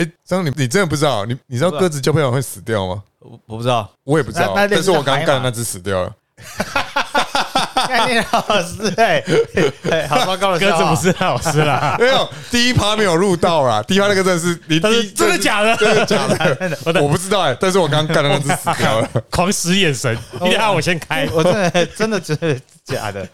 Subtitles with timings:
[0.00, 1.24] 哎，张你你真的不知道？
[1.26, 3.02] 你你知道鸽子交配完会死掉吗？
[3.20, 6.12] 我我不知道，我也不知道，那那但是我刚那是海马干的那只死掉了。
[7.86, 9.22] 概念老师哎，
[9.90, 15.76] 哎好糟糕的鸽子不是老师啦， 没有，第一趴没有录到啦，第一趴那个真的是你真的假的？
[15.76, 16.78] 真的假的？
[16.84, 19.08] 我的我不知道哎，但是我刚刚干的那只死掉了。
[19.30, 21.28] 狂使眼神，你让我先开。
[21.32, 23.26] 我真的真的觉得假的，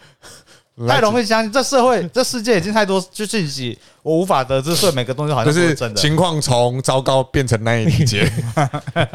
[0.85, 1.51] 太容易相信。
[1.51, 5.99] 这社会这世界已经太多就信息，我无法得知，所以每个东西好像都是真的。
[5.99, 8.29] 情况从糟糕变成难以理解，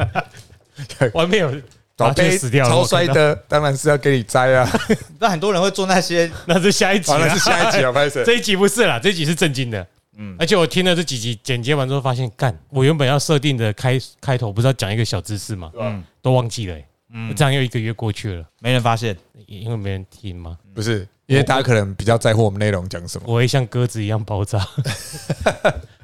[1.13, 1.51] 外面有
[1.95, 4.67] 宝贝麻雀死掉了，超衰的，当然是要给你摘啊！
[5.19, 8.23] 那很多人会做那些 那是下一集啦好了，是下一集啊，拍摄。
[8.23, 9.85] 这一集不是啦，这一集是正经的。
[10.17, 15.71] 嗯，而且我听了这几集剪接完之后，发现干，我原本要设定的开开头不是要讲一个小知识吗？
[15.79, 16.85] 嗯，都忘记了、欸。
[17.13, 19.15] 嗯，这样又一个月过去了，没人发现。
[19.45, 20.57] 因为没人听嘛。
[20.73, 23.25] 不是，因为大家可能比较在乎我们内容讲什么。
[23.27, 24.59] 我会像鸽子一样爆炸。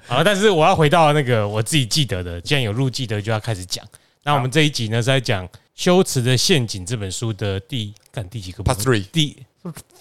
[0.07, 3.85] 好，但是我要回到那个我自己记得的，既然有录记得，就要开始讲。
[4.23, 9.45] 那我们这一集呢是在讲《修辞的陷阱》这本书的第干第几个 Part three 第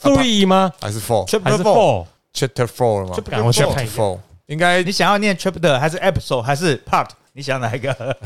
[0.00, 0.72] three 吗？
[0.80, 6.78] 还是 four 还 Chapter 是 four 了吗 Chapter four 看一下 four 应该你想要念 chapter 还是 episode 还是
[6.78, 7.08] part？
[7.32, 8.16] 你想哪一个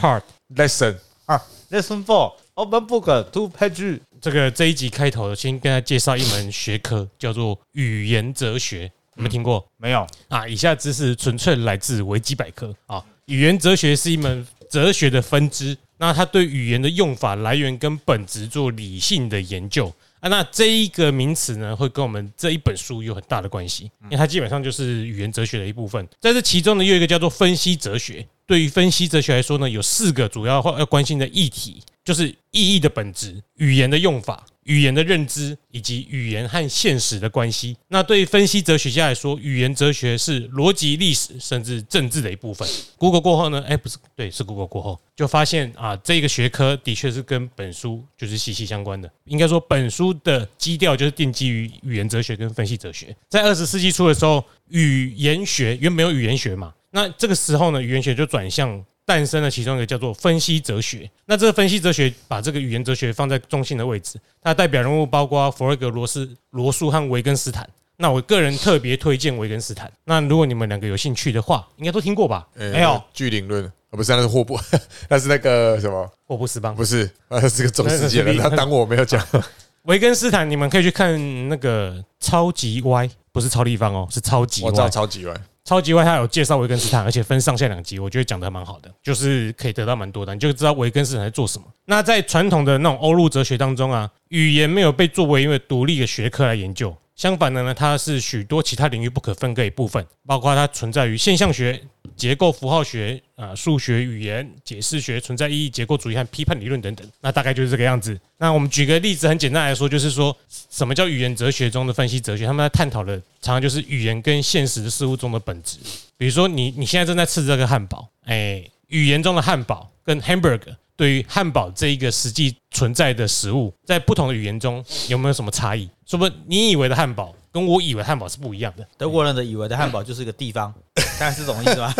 [0.00, 0.22] part。
[0.54, 4.00] lesson 啊？Lesson four open book two page。
[4.20, 8.90] 这个这一集开头，先跟大家介绍一门学科，叫做语言哲学。
[9.16, 9.66] 有没有听过？
[9.76, 13.04] 没有，啊，以下知识纯粹来自维基百科啊。
[13.26, 20.28] 语言哲学是一门哲学的分支，那它对语言的用法、来源跟本质做理性的研究啊。
[20.28, 26.06] 那这一个名词呢，会跟我们这一本书有很大的关系，因为它基本上就是语言哲学的一部分。
[26.20, 28.24] 在这其中呢，又有一个叫做分析哲学。
[28.46, 37.76] 对于分析哲学来说呢，有四个主要要关心的议题，就是意义的本质、语言的用法、语言的认知以及语言和现实的关系。
[37.88, 42.66] 那对于分析哲学家来说，语言哲学是逻辑、历史甚至政治的一部分。
[42.96, 49.10] Google 过后呢，哎，不是，对，是 Google 过后就发现啊，这个学科的确是跟本书就是息息相关的。
[49.26, 53.14] 应该说，本书的基调就是奠基于语言哲学跟分析哲学。
[53.28, 61.10] 在二十世纪初的时候，语言学原本有语言学嘛，那这个时候呢，语言学就转向诞生了其中一个叫做分析哲学。
[61.24, 67.66] 那这个分析哲学把这个语言哲学放在中心的位置，它代表人物包括弗洛格、罗斯、罗素和维根斯坦。
[67.96, 69.90] 那我个人特别推荐维根斯坦。
[70.04, 72.46] 那如果你们两个有兴趣的话，应该都听过吧？
[72.54, 74.60] 呃没有巨灵论，啊不是，那是霍布，
[75.08, 76.12] 那是那个什么？
[76.26, 79.26] 霍布斯邦不是，那是个中世纪人，他当我没有讲。
[79.84, 84.90] 维根斯坦，你们可以去看那个《超级歪》，不是超立方哦，是超级我知道歪。
[84.90, 85.34] 超级歪，
[85.68, 91.66] 超级外他有介绍维根斯坦，而且分上下两集，我觉得讲的还蛮好的，就是可以得到蛮多的，你就知道维根斯坦在做什么。
[91.84, 101.82] 那在传统的那种欧陆哲学当中啊，语言没有被作为一个独立的学科来研究，相反的呢，它是许多其他领域不可分割一部分，包括它存在于现象学、
[102.14, 107.04] 结构符号学、啊数学、语言、解释学、存在意义、结构主义和批判理论等等。
[107.20, 108.16] 那大概就是这个样子。
[108.36, 110.34] 那我们举个例子，很简单来说，就是说
[110.70, 112.46] 什么叫语言哲学中的分析哲学？
[112.46, 115.78] 他们在探讨的常常就是语言跟现实事物中的本质。
[116.16, 125.88] 比如说你你现在正在吃这个汉堡，哎，语言中的汉堡跟 hamburger 对于汉堡这一个实际存在的食物，在不同的语言中有没有什么差异？
[126.04, 128.84] 说不定你以为的汉堡跟我以为的汉堡是不一样的。
[128.98, 130.74] 德国人的以为的汉堡就是一个地方，
[131.20, 131.94] 大概是这种意思吧？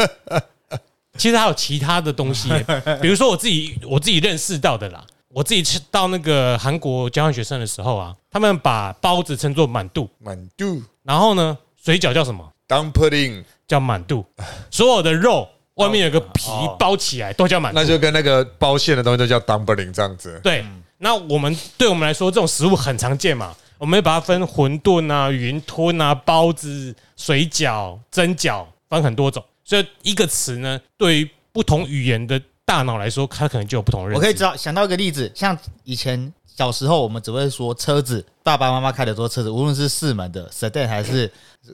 [1.17, 2.67] 其实还有其他的东西耶，
[3.01, 5.07] 比如说我自己我自己认识到的啦。
[5.31, 14.25] 我自己去到那个韩国交换学生的时候啊，他们把包子称作满肚，满肚然后呢，水饺叫什么？dumpling，叫满肚。
[14.71, 15.47] 所有的肉
[15.79, 17.81] 外面有个皮哦包起来，都叫满肚。
[17.81, 20.41] 那就跟那个包馅的东西都叫 dumpling 这样子。
[20.43, 20.65] 对，
[20.99, 29.45] 那我们对我们来说，这种食物很常见嘛，我们会把它分馄饨啊、云吞啊、包子、水饺、蒸饺，分很多种。
[29.65, 34.19] 所以一个词呢，对于不同语言的大脑来说，它可能就有不同的认知。
[34.19, 41.31] 我可以知道想到一个例子，像以前小时候我们只会说车子，爸爸妈妈开的都是车子，无论是四门的 sedan 还是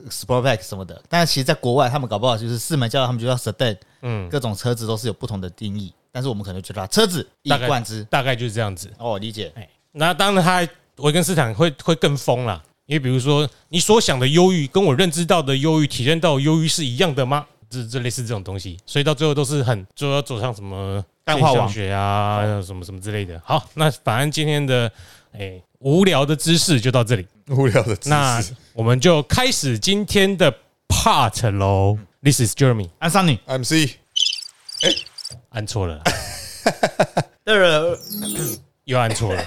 [0.09, 1.01] sportback 什么的。
[1.09, 5.93] 但是其实，在国外他们搞不好就是四门叫他们就叫 sedan，嗯，各种车子都是有不同的定义。
[6.11, 8.03] 但是我们可能觉得它车子一以大概贯之。
[8.05, 8.89] 大概就是这样子。
[8.97, 9.51] 哦，理解。
[9.55, 10.65] 哎，那当然，他
[11.03, 17.45] 维根斯坦会会更疯啦，因为比如说，你所想的忧郁跟我认知到的忧郁、体验到的忧郁是一样的吗？
[17.67, 23.41] 这这类似这种东西，所以到最后都是很就要走上什么淡化网学啊，什么什么之类的。
[23.43, 24.89] 好，那反正今天的
[25.33, 28.55] 哎无聊的知识就到这里，无聊的知那识。
[28.71, 30.53] 我们就开始今天的
[30.87, 31.97] part 喽。
[32.25, 33.97] This is Jeremy，安桑尼，MC
[35.49, 36.03] 按错了啦，
[37.45, 37.95] 呃，
[38.85, 39.45] 又按错了，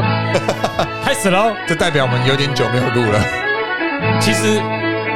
[1.02, 1.56] 开始喽。
[1.66, 3.18] 这代表我们有点久没有录了。
[4.20, 4.56] 其实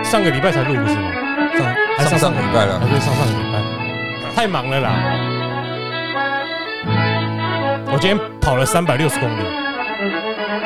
[0.02, 1.12] 上个礼拜才录不是吗？
[1.58, 4.94] 上还上上礼拜还了，是上上个礼拜，太忙了啦。
[7.92, 9.42] 我今天跑了三百六十公里，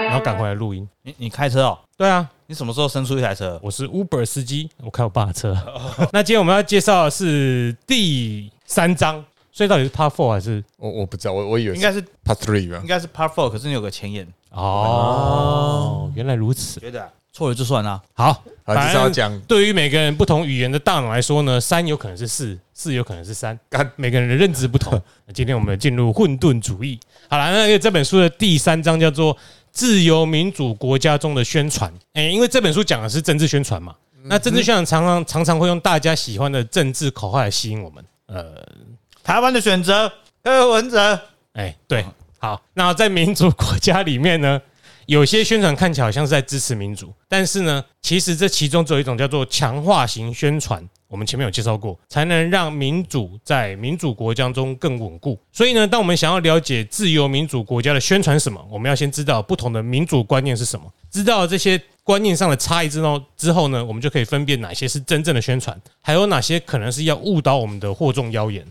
[0.05, 0.89] 然后赶回来录音。
[1.03, 1.81] 你你开车哦？
[1.99, 3.59] 对啊，你什么时候生出一台车？
[3.63, 5.57] 我是 Uber 司机，我开我爸的车。
[6.13, 12.87] 那今天我们要介绍的是第三章，所以到底是 Part Four 还是我我不知道，我我以为应该是 Part Three 吧应。
[12.87, 16.13] 该是 Part Four，可是你有个前言，哦？
[16.15, 16.79] 原来如此。
[16.79, 17.99] 觉得啊错了就算啦。
[18.13, 24.93] 好，好，就是要讲对于每个人不同语言的大脑来说呢，三有可能是四，四有可能是三，干每个人的认知不同。
[25.25, 27.01] 那今天我们进入混沌主义。
[27.31, 29.35] 好了，那个这本书的第三章叫做
[29.73, 31.91] 《自由民主国家中的宣传》。
[32.13, 38.05] 哎，因为这本书讲的是政治宣传嘛，那政治宣传常常常常会用大家喜欢的政治口号来吸引我们。
[38.27, 38.55] 呃，
[39.25, 40.13] 台湾的选择，
[40.45, 41.19] 柯文哲，
[41.55, 42.05] 哎，对，
[42.39, 44.61] 好，那在民主国家里面呢，
[45.07, 50.87] 有些宣传看起来好像是在支持民主，但是呢，其实这其中只有一种叫做强化型宣传。
[51.13, 55.39] 我们前面有介绍过，才能让民主在民主国家中更稳固。
[55.53, 60.91] 所以呢，当我们想要了解自由民主国家的宣传什么，我们要先知道不同的民主观念是什么。
[61.11, 68.67] 知道这些观念上的差异之后，之后呢，我们就可以分辨哪些是真正的宣传，还有哪些可能是要误导我们的惑众妖言。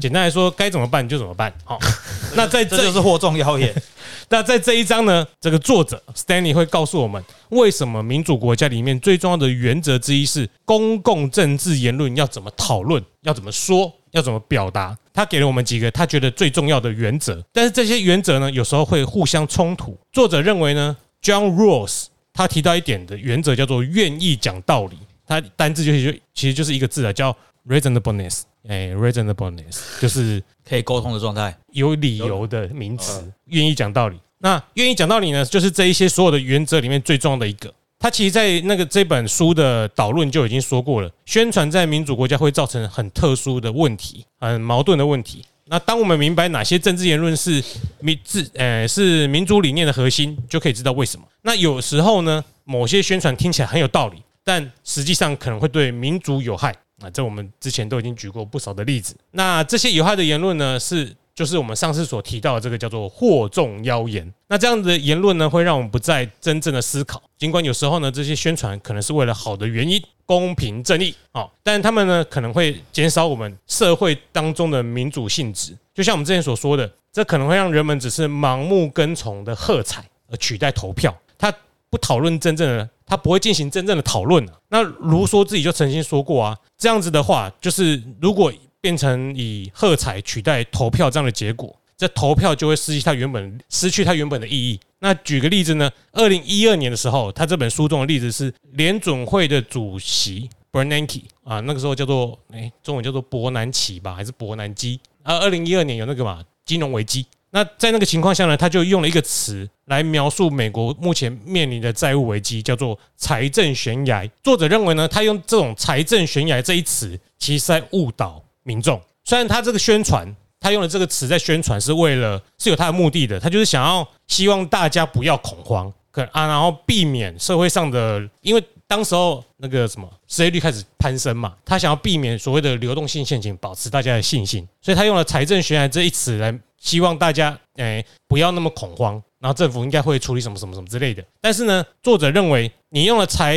[0.00, 1.52] 简单来说，该怎么办就怎么办。
[1.64, 1.78] 好，
[2.34, 3.74] 那在这这就是惑众妖言。
[4.28, 14.96] 那在这一章呢，这个作者 Stanley 会告诉我们，为什么民主国家里面最重要的原则之一是公共政治言论要怎么讨论，要怎么说，要怎么表达。
[15.12, 19.96] 他给了我们几个他觉得最重要的原则，但是这些原则呢，有时候会互相冲突。
[20.12, 22.06] 作者认为呢，John Rawls
[22.36, 27.34] 他提到一点的原则叫做愿意讲道理，他单字就是就其实就是一个字啊，叫
[27.66, 28.42] reasonableness。
[28.68, 31.56] 哎，reasonableness 就是可以沟通的状态。
[31.72, 34.18] 有理由的名词，愿意讲道理。
[34.38, 37.72] 那愿意讲道理呢，就是这一些所有的原则里面最重要的一个。
[37.98, 45.42] 他其实，在那个这本书的导论就已经说过了，宣传在民主国家会造成很特殊的问题，很矛盾的问题。
[45.68, 47.62] 那当我们明白哪些政治言论是
[48.00, 51.26] 民治呃是民主理念的核心，就可以知道为什么。
[51.42, 56.74] 那有时候呢，某些宣传听起来很有道理，但实际上可能会对民主有害。
[57.02, 59.14] 啊，这我们之前都已经举过不少的例子。
[59.32, 64.32] 那这些有害的言论呢，是就是我们上次所提到的这个叫做惑众妖言。
[64.48, 67.22] 那这样的言论呢，会让我们不再真正的思考。
[67.36, 75.76] 尽管有时候呢，这些宣传可能是为了好的原因，公平正义哦，但他们呢可能会减少我们社会当中的民主性质。
[75.94, 81.14] 就像我们之前所说的，这可能会让人们只是盲目跟从的喝彩，而取代投票。
[81.36, 81.52] 他
[81.90, 84.52] 不讨论真正的，他不会进行真正的讨论啊。
[84.68, 88.50] 那卢梭自己就曾经说过啊，这样子的话，就是如果
[88.80, 94.78] 变成以喝彩取代投票这样的结果，这投票就会失去它原本失去它原本的意义。
[94.98, 105.36] 那举个例子呢，二零一二年的时候，他这本书中的例子是联准会的主席 Bernanke 啊，那个时候叫做哎，中文叫做伯南奇吧，还是伯南基啊？
[105.38, 107.26] 二零一二年有那个嘛金融危机。
[107.50, 114.28] 那在那个情况下呢，他就用了一个词来描述美国目前面临的债务危机，叫做“财政悬崖”。
[114.42, 119.00] 作者认为呢，他用这种“财政悬崖”这一词，其实在误导民众。
[119.24, 120.30] 虽然他这个宣传，
[120.60, 136.58] 他用的这个词在宣传是为了是有他的目的的，他就是想要希望大家不要恐慌，可啊，然后避免社会上的，因为当时候那个什么失业率开始攀升嘛，他想要避免所谓的流动性陷阱，保持大家的信心，所以他用了“财政悬崖”这一词来。
[136.78, 141.24] 希望大家诶不要那么恐慌，然后政府应该会处理什么什么什么之类的。
[141.40, 143.56] 但是呢，作者认为你用了财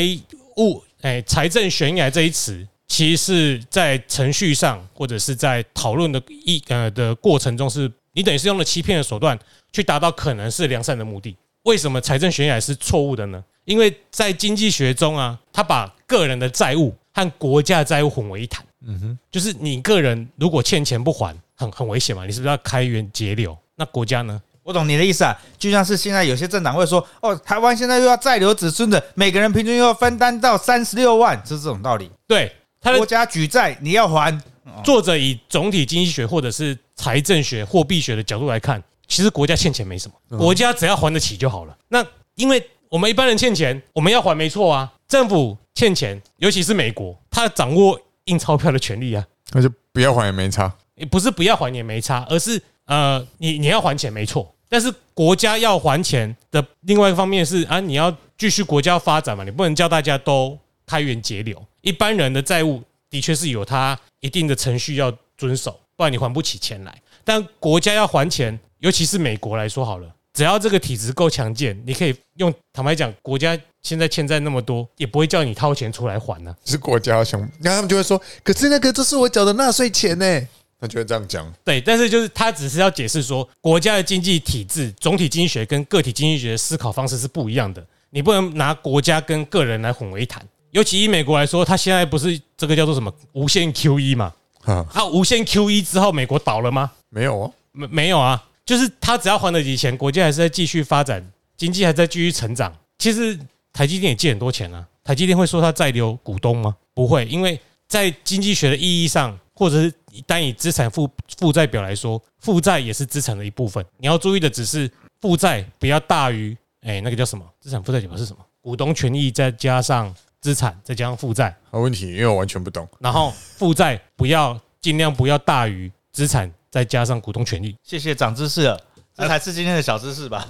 [0.55, 9.39] 务诶财政悬崖这一词，其实是在程序上或者是在讨论的一呃的过程中，是你等于是用了欺骗的手段
[9.71, 11.33] 去达到可能是良善的目的。
[11.63, 13.41] 为什么财政悬崖是错误的呢？
[13.63, 18.65] 因为在经济学中啊，他把个人的债务和国家债务混为一谈。
[18.85, 21.33] 嗯哼，就是你个人如果欠钱不还。
[21.59, 22.25] 很很危险嘛？
[22.25, 23.57] 你是不是要开源节流？
[23.75, 24.41] 那国家呢？
[24.63, 32.09] 我懂你的意思啊，就像是现在有些政党会说，哦，台湾现在又要再留子孙的，每个人平均又要分担到三十六万，是这种道理。
[32.25, 32.49] 对，
[32.81, 34.37] 他国家举债你要还。
[34.83, 41.75] 作者以总体经济学或者是财政学、货币学的角度来看，其实国家欠钱没什么，国家只要还得起就好了。
[41.87, 42.05] 那
[42.35, 44.89] 因为我们一般人欠钱，我们要还没错啊。
[45.07, 50.71] 政府欠钱，尤其是美国，他掌握印钞票的权利啊，那就不要还也没差。
[50.95, 60.57] 也不是不要还也没差，而是呃，你你要还钱没错，但是国家要还钱的另外一方面是啊，你要继续国家发展嘛，你不能叫大家都
[60.89, 61.63] 开源节流。
[61.81, 62.81] 一般人的债务
[63.11, 66.99] 的确是有它一定的程序要遵守，不然你还不起钱来。
[67.23, 80.47] 但国家要还钱，尤其是美国来说好了，只要这个体制够强健，你可以用坦白讲，国家现在欠债那么多，也不会叫你掏钱出来还呢、是国家想，那他们就会说，可是那个这是我缴的纳税钱呢，
[80.81, 81.53] 他就会这样讲。
[81.63, 90.43] 对，但是就是他只是要解释说，国家的经济体制、总体经济学跟个体经济学的思考方式是不一样的，你不能拿国家跟个人来混为一谈。
[90.71, 94.33] 尤其以美国来说，它现在不是这个叫做什么无限 QE 嘛？
[94.61, 96.91] 哈，啊，无限 QE 之后，美国倒了吗？
[97.09, 101.25] 没有哦，没没有啊，就是他只要还得起钱，国家还是在继续发展，
[101.57, 102.71] 经济还在继续成长。
[102.97, 103.39] 其实
[103.73, 106.75] 台积电也借很多钱啊，台积电会说它在留股东吗？
[106.93, 109.93] 不会，因为在经济学的意义上，或者是
[110.27, 113.83] 单以资产负负债表来说，负债也是资产的一部分。
[113.97, 117.43] 你要注意的只是负债不要大于，哎，那个叫什么？
[117.59, 118.39] 资产负债表是什么？
[118.61, 122.87] 股东权益再加上资产再加上负债，好问题，因为我完全不懂。
[122.99, 127.75] 然后负债不要尽量不要大于资产再加上股东权益。
[127.83, 128.79] 谢谢长知识了，
[129.15, 130.47] 这才是今天的小知识吧？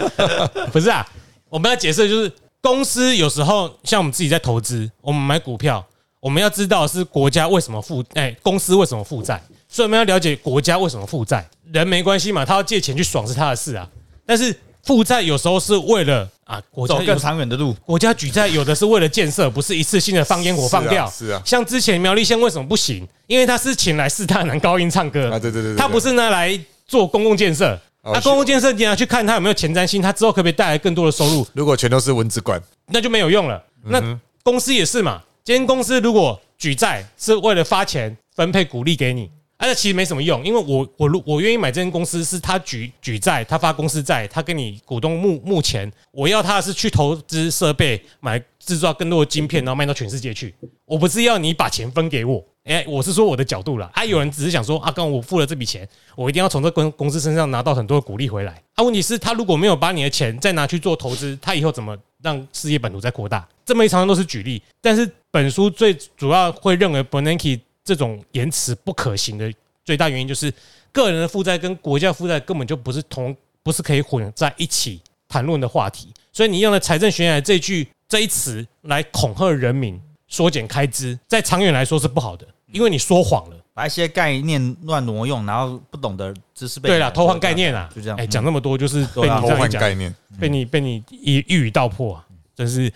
[0.70, 1.06] 不是啊，
[1.48, 2.30] 我们要解释的就是
[2.60, 5.84] 公司有时候像我们自己在投资，我们买股票，
[6.20, 11.48] 我们要知道是国家为什么负，哎，公司为什么负债，所以我们要了解国家为什么负债。
[11.72, 13.88] 人没关系嘛，他要借钱去爽是他的事啊，
[14.26, 17.74] 但是负债有时候是为了啊，国家走有更长远的路。
[17.84, 21.04] 国家举债有的是为了建设，不是一次性的放烟火放掉。
[21.10, 23.06] 是啊是啊像之前苗栗县为什么不行？
[23.26, 27.78] 因为他是请来四大男高音唱歌啊对对对他不是拿来做公共建设。
[28.02, 33.60] 哦那公共建设你要去看他有没有前瞻性，他之后可不可以带来更多的收入，如果全都是蚊子馆，那就没有用了。
[33.82, 34.00] 那
[34.44, 50.54] 公司也是嘛，今天公司如果举债是为了发钱分配股利给你，啊，那其实没什么用，因为我我如我愿意买这间公司，是他举举债，他发公司债，他跟你股东募募钱，我要他是去投资设备，买制造更多的晶片，然后卖到全世界去。
[50.84, 53.90] 我不是要你把钱分给我，哎、我是说我的角度啦。
[53.94, 58.62] 啊，有人只是想说啊，刚我付了这笔钱，我一定要从这公公司身上拿到很多的股利回来。
[58.74, 63.48] 啊，问题是，他如果没有把你的钱再拿去做投资，他以后怎么让事业版图再扩大？
[63.64, 69.50] 这么一长串都是举例，但是本书最主要会认为 Bernanke 这种言辞不可行的
[69.84, 70.52] 最大原因就是，
[70.92, 76.12] 个人的负债跟国家负债根本就不是同，不是可以混在一起谈论的话题。
[76.32, 83.56] 所以你用了财政悬崖这句这一词来恐吓人民，缩减开支，在长远来说是不好的，因为你说谎了。
[83.72, 88.16] 把一些概念乱挪用，然后不懂的知识被对了，偷换概念啊，就这样。
[88.16, 92.24] 哎，讲那么多就是被你偷换概念，被你被你一一语道破啊，
[92.54, 92.90] 真是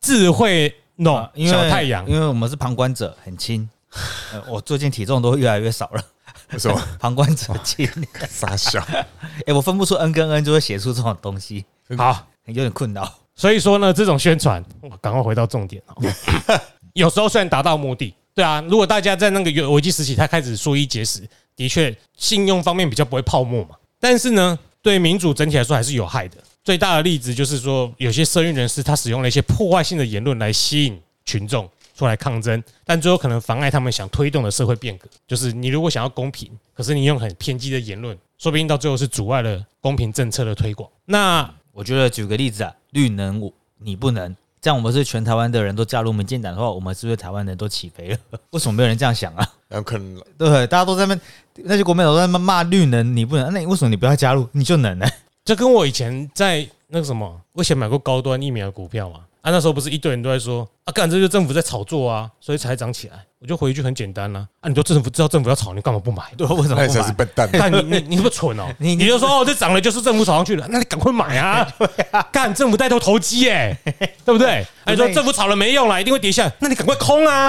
[0.00, 2.08] 智慧 no 小太阳。
[2.08, 3.68] 因为我们是旁观者，很轻。
[4.32, 6.02] 呃我最近体重都越来越少了，
[6.52, 7.88] 为什么 旁观者清。
[8.28, 8.80] 傻笑？
[9.46, 11.64] 哎，我分不出 n 跟 n，就会写出这种东西，
[11.96, 13.12] 好，有点困扰。
[13.34, 15.96] 所以说呢，这种宣传，我赶快回到重点哦。
[16.94, 23.76] 有时候虽然达到目的，对啊，如果大家在那个有危机时期，他开始缩衣节食，的确信用方面比较不会泡沫嘛。
[23.98, 26.36] 但是呢，对民主整体来说还是有害的。
[26.62, 31.68] 最大的例子就是说，有些社运人士他使用了一些破坏性的言论来吸引群众
[32.00, 35.06] 出来抗争，但最后可能妨碍他们想推动的社会变革。
[35.28, 40.88] 就是你如果想要公平，可是你用很偏激的言论，说不定到最后是阻碍了公平政策的推广。
[41.04, 48.18] 那我觉得举个例子啊，绿能我你不能，这样我们是全台湾的人都加入民进党的话，我们是不是台湾人都起飞了？
[48.52, 49.46] 为什么没有人这样想啊？
[49.68, 50.66] 然后可能对？
[50.68, 51.20] 大家都在那，
[51.56, 55.06] 那些国民党都在那边骂绿能，你不能，那你为什么你不要加入，你就能呢？
[55.44, 63.24] 这跟我以前在那个什么，我以前买过高端疫苗的股票嘛，啊，那时候不是一堆人都在说啊，干这就是政府在炒作啊，所以才涨起来。
[63.40, 66.24] 我就回一句很简单啦、啊，你说政府知道政府要炒，你干嘛不买？
[66.36, 67.00] 对，为什么那你不买？
[67.00, 67.50] 才是笨蛋。
[67.50, 68.66] 看你你你是不是蠢哦？
[68.76, 71.66] 你你就说哦，这涨了就是政府炒上去了，那你赶快买啊！
[72.30, 73.74] 干政府带头投机哎，
[74.26, 74.66] 对不对？
[74.84, 77.48] 哎，说政府炒了没用啦，一定会跌下来，那你赶快空啊！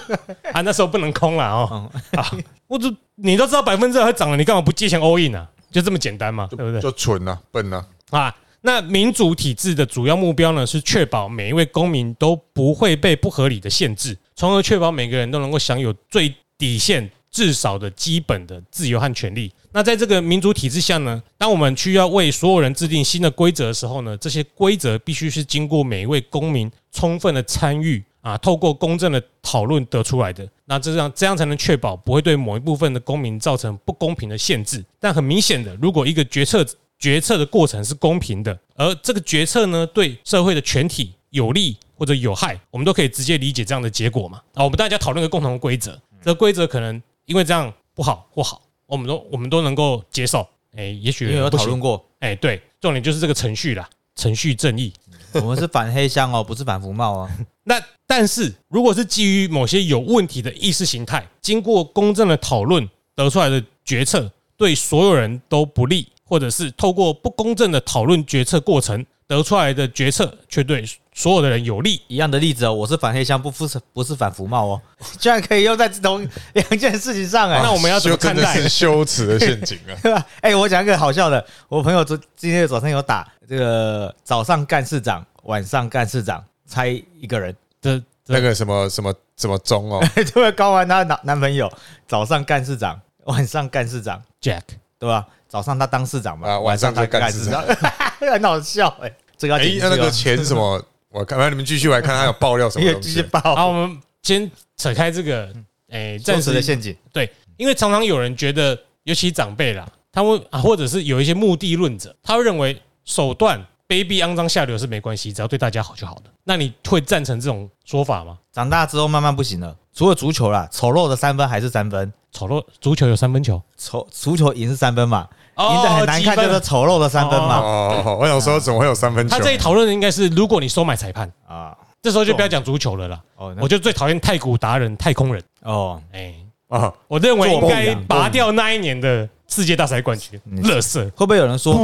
[0.54, 1.90] 啊，那时候不能空了哦。
[2.12, 2.32] 啊，
[2.66, 5.46] 我就你都知道百分之二会涨了，你干嘛不借钱 all in 啊？
[5.70, 6.80] 就这么简单嘛，对不对？
[6.80, 8.34] 就蠢啊，笨啊，啊，
[8.66, 19.52] 那民主体制的主要目标呢，是确保每一位公民都不会被不合理的限制，从而确保每个人都能够享有最底线、至少的基本的自由和权利。
[19.70, 30.44] 那在这个民主体制下呢，当我们需要为所有人制定新的规则的时候呢，这些规则必须是经过每一位公民充分的参与啊，透过公正的讨论得出来的。
[30.64, 34.84] 那这样这样才能确保不会对某一部分的公民造成不公平的限制。
[34.98, 36.66] 但很明显的，如果一个决策
[36.98, 44.40] 决策的过程是公平的，而这个决策呢对社会的全体有利或者有害，我们都可以直接理解这样的结果嘛。
[44.54, 50.46] 啊，我们大家讨论个共同的规则，这个规则可能因为这样不好或好，我们都我们都能够接受。
[50.74, 54.92] 哎，也许有讨论过，哎，对，重点就是这个程序啦，程序正义。
[55.34, 57.30] 我们是反黑箱哦，不是反服贸哦。
[57.64, 72.00] 那但是如果是基于某些有问题的意识形态，经过公正的讨论得出来的决策，对所有人都不利，或者是透过不公正的讨论决策过程得出来的决策，却对所有的人有利。
[72.08, 74.82] 一样的例子哦，我是反黑箱，不不是不是反服贸哦，
[75.18, 79.94] 居然可以用在同两件事情上哎、那我们要怎么看待就真的是羞耻的陷阱啊！
[80.02, 80.26] 对吧？
[80.40, 91.72] 哎、我讲一个好笑的，我朋友昨今天早上有打这个早上干事长，晚上干事长，猜一个人，这那个什么什么什么钟哦， 就会高完她男男朋友，
[92.06, 94.62] 早上干事长，晚上干事长，Jack
[94.98, 95.26] 对吧？
[95.48, 97.62] 早上他当市长嘛，啊晚上他干市长，
[98.18, 100.82] 很好笑哎、这个要哎剪，进去哦那那个钱什么？
[101.10, 103.08] 我看，反正你们继续来看，他有爆料什么也东西？
[103.08, 105.50] 继续爆好，我们先扯开这个，
[105.88, 116.24] 诶，暂暂时时的陷阱，对，因为常常有人觉得，尤其长辈啦，他们啊，或者是有一些目的论者，他会认为手段卑鄙、肮脏、下流是没关系，只要对大家好就好的。
[116.44, 118.36] 那你会赞成这种说法吗？
[118.52, 129.34] 长大之后慢慢不行了，除了足球啦，丑陋的三分还是三分，丑陋足球有三分球，丑足球赢是三分嘛，哦赢的很难看就是丑陋的三分嘛，哦，我想说怎么会有三分球？
[129.34, 129.42] 他？
[129.42, 133.18] 这里讨论的应该是，如果你收买裁判，啊，这时候就不要讲足球了啦。
[133.36, 135.42] 哦，我就最讨厌太古达人、太空人。
[135.62, 136.34] 哦，哎，
[136.68, 141.04] 啊，我认为应该拔掉那一年的世界大赛冠军，嗯乐色。
[141.14, 141.74] 会不会有人说，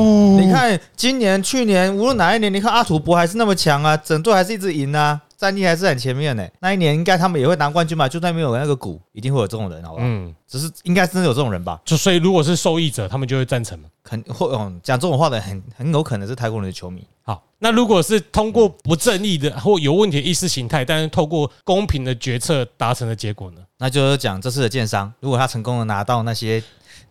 [0.40, 10.07] 你看今年、去年，无论哪一年，你看阿土伯还是那么强啊，整队还是一直赢啊，战力还是很前面呢、那一年应该他们也会拿冠军吧，就算没有那个股，一定会有这种人，好不好？
[10.07, 11.81] 嗯，只是应该真的有这种人吧？
[11.85, 13.88] 就所以如果是受益者，他们就会赞成嘛。
[14.04, 17.07] 肯会嗯讲这种话的很很有可能是泰国人的球迷。
[17.23, 23.61] 好，那如果是通过不正义的或有问题的意识形态，但是透过公平的决策达成的结果呢？
[23.78, 26.61] 那就是讲这次的建商，如果他成功的拿到那些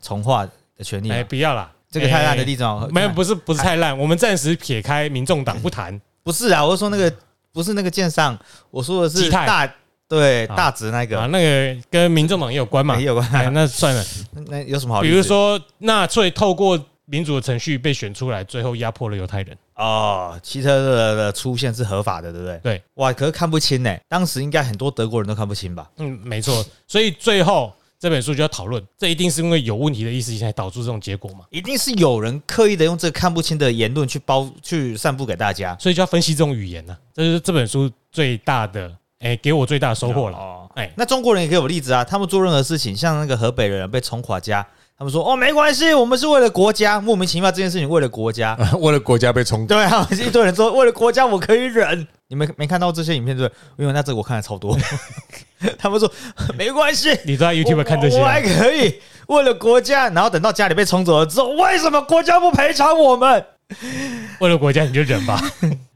[0.01, 0.45] 从化
[0.77, 5.99] 的权利嘛，哎，不要啦，这个太烂的哎例子哦，没有，不是不是太烂，我们暂时撇开民众党 不谈。
[6.23, 7.11] 不是啊，我是说那个
[7.51, 8.37] 不是那个建上，
[8.69, 9.73] 我说的是泰大
[10.07, 13.05] 对啊大直那个啊，个那个跟民众党也有关嘛也？
[13.05, 14.05] 有哎，关，那算了。
[14.49, 15.11] 那有什么好例子？
[15.11, 19.57] 比如说，纳粹透过民主的程序被选出来，最后压迫了犹太人。
[19.75, 22.57] 哦，希特勒的出现是合法的，对不对？
[22.61, 23.97] 对，哇，可是看不清呢。
[24.07, 25.89] 当时应该很多德国人都看不清吧？
[25.97, 26.63] 嗯，没错。
[26.87, 31.45] 所以最后这本书就要讨论，这一定是因为有问题的意识形态导致这种结果嘛？
[31.51, 35.77] 一定是有人刻意的用这个看不清的言论去包去散布给大家。
[35.79, 40.37] 所以就要分析这种语言呢、这就是这本书最大的，哎、给我最大的收获了。
[40.39, 44.65] 哦，哎、那中国人也可以有例子啊，他们做任何事情，像那个河北人被冲垮家，
[45.01, 53.83] 他们说哦没关系，我们是为了国家，莫名其妙这件事情为了国家， 为了国家被冲，对啊，一堆人说为了国家我可以忍，你们没看到这些影片对不对？
[53.83, 54.77] 因为那这个我看的超多，
[55.79, 56.07] 他们说
[56.55, 63.43] 没关系，你都在 YouTube 看这些、我我还啊，可以为了国家，然后等到家里被冲走了之后，为什么国家不赔偿我们？
[64.39, 65.41] 为了国家你就忍吧。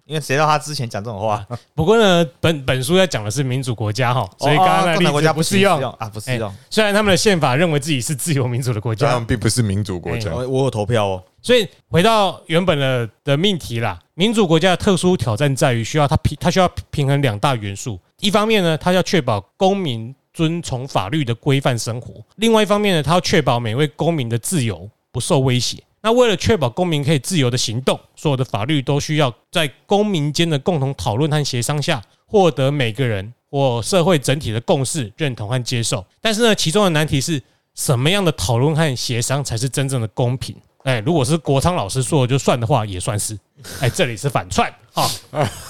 [0.05, 5.81] 因为谁知道他之前讲这种话，不过呢，本本书要讲的是民主国家哈，所以刚刚哦共产的例子国家不适用。
[5.93, 6.53] 啊，不适用。
[6.69, 10.33] 虽然他们的宪法认为自己是自由民主的国家他们，并不是民主国家哎。
[10.35, 17.99] 我我有投票哦，所以回到原本的的命题啦，民主国家的特殊挑战在于需要它平，它需要平衡两大元素。
[18.19, 25.81] 一方面呢，它要确保公民遵从法律的规范生活；另外一方面呢，它要确保每位公民的自由不受威胁。
[26.05, 36.05] 那为了确保公民可以自由的行动，所有的法律都需要在公民间的共同讨论和协商下，获得每个人或社会整体的共识、认同和接受。
[36.21, 37.41] 但是呢，其中的难题是
[37.73, 40.55] 什么样的讨论和协商才是真正的公平？
[40.83, 43.35] 哎，如果是国昌老师说的就算的话，也算是。
[43.79, 45.09] 哎，这里是反串哈。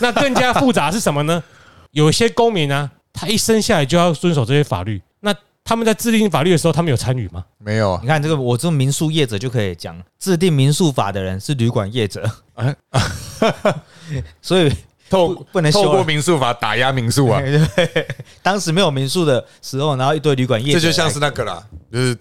[0.02, 1.42] 那更加复杂是什么呢？
[1.92, 5.02] 有一些公民啊，他一生下来就要遵守这些法律，
[5.66, 7.44] 他们在制定法律的时候，他们有参与吗？
[7.58, 12.24] 没有啊你看这个，我这种民宿业者就可以讲，制定民宿法的人是旅馆业者，
[12.54, 12.74] 啊
[14.44, 14.72] 所以
[15.10, 16.04] 透不不能透过。
[16.04, 17.42] 民宿法打压民宿啊，
[17.76, 18.08] 对，
[18.44, 22.16] 当时没有民宿的时候，然后一堆旅馆业者，这就像是那个啦，就是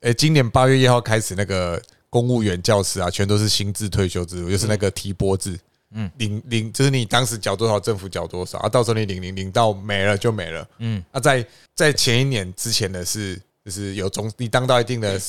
[0.00, 1.78] 诶，今年八月一号开始那个
[2.08, 5.58] 公务员教师啊，全都是新制退休制度，就是那个提拨制。
[5.94, 10.66] 嗯，领领就是你当时缴多少，政府缴多少啊，到时候你领领领到没了就没了。
[10.78, 15.20] 嗯，啊，在在前一年之前的是就是有终，你当到一定的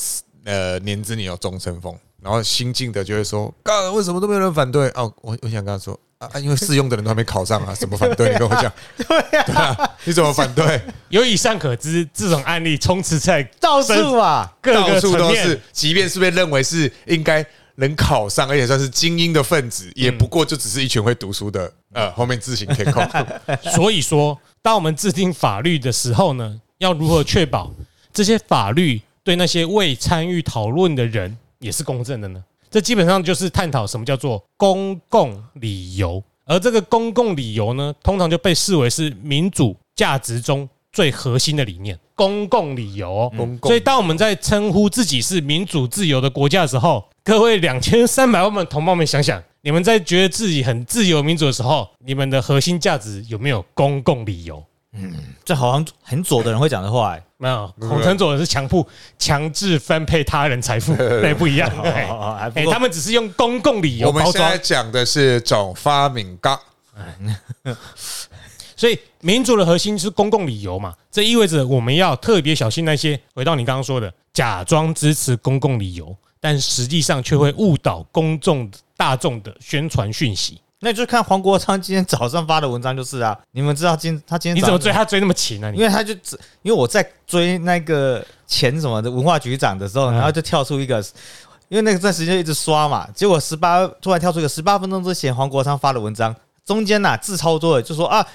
[0.43, 4.87] 呃年资，你有终身俸，然后新进的就会说，干为什么都没有人反对？
[4.89, 8.31] 哦，我我想跟他说啊，啊因为试用的人都还没考上啊，怎么反对？
[8.33, 10.81] 你跟我讲， 对啊，你怎么反对？
[11.09, 15.61] 有以上可知，这种案例充斥在到处啊，各到处都是，。
[15.71, 17.45] 即便是被认为是应该
[17.77, 23.03] 能考上，而且算是精英的分子，也不过就只是一群会读书的，呃，后面自行填空。
[23.73, 27.71] 所以说，当我们制定法律的时候呢，要如何确保
[28.11, 32.43] 这些法律对那些未参与讨论的人也是公正的呢？
[32.69, 54.63] 这基本上就是探讨什么叫做公共理由，而这个公共理由呢，通常就被视为是民主价值中最核心的理念——公共理由所以，当我们在称呼自己是民主自由的国家的时候，各位两千三百万们同胞们想想，你们在觉得自己很自由民主的时候，你们的核心价值有没有公共理由？
[54.93, 55.13] 嗯
[55.43, 58.87] 这好像很左的人会讲的话、哎，没有，孔成左的是强迫
[59.19, 61.69] 强制分配他人财富， 对，不一样。
[61.83, 66.57] 哎他们只是用公共理由我们现在，讲的是总发明纲，
[68.77, 80.61] 所以民主的核心是公共理由嘛，这意味着我们要特别小心那些回到你刚刚说的，假装支持公共理由，但实际上却会误导公众大众的宣传讯息。
[80.79, 84.91] 那就看黄国昌今天早上发的文章就是啊， 你们知道今他今天你怎么追？
[84.91, 85.71] 他追那么勤呢？
[85.71, 91.03] 你因为他就只因为我在追那个前什么的文化局长的时候，嗯然后就跳出一个，
[91.69, 98.25] 因为那个段时间一直刷嘛，结果十八突然跳出一个十八分钟之前黄国昌发的文章，中间呐、字超多的，就说啊。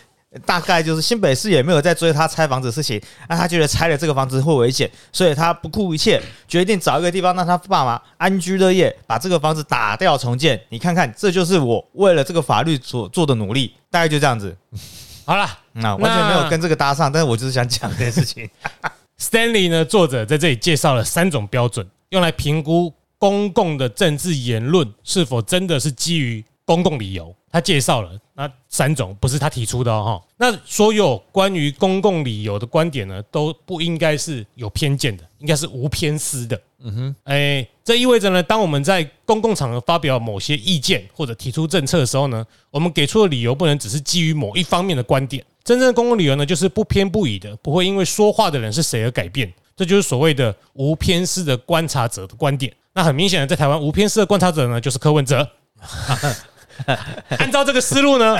[0.46, 10.60] 大概就是新北市也没有在追他拆房子的事情，那他觉得拆了这个房子会危险，所以他不顾一切，决定找一个地方让他爸妈安居乐业，把这个房子打掉重建。
[10.70, 14.56] 你看看，这就是我为了这个法律所做的努力，大概就这样子。
[15.24, 18.48] 好了那完全没有跟这个搭上，但是我就是想讲这件事情。
[19.20, 27.34] ，Stanley 呢，作者在这里介绍了三种标准，用来评估公共的政治言论是否真的是基于公共理由。
[27.52, 30.18] 他介绍了那三种，不是他提出的哦。
[30.18, 36.58] 哈那所有关于公共理由的观点呢，都不应该是有偏见的，应该是无偏私的。
[36.84, 45.44] 嗯哼，哎，这意味着呢，当我们在公共场合发表某些意见或者提出政策的时候呢，我们给出的理由不能只是基于某一方面的观点。
[45.62, 49.52] 真正的公共理由呢，就是不偏不倚的，不会因为说话的人是谁而改变。
[49.76, 52.72] 这就是所谓的无偏私的观察者的观点。
[52.94, 55.48] 那很明显的，在台湾无偏私的观察者呢，就是柯文哲。
[57.38, 58.36] 按照这个思路呢，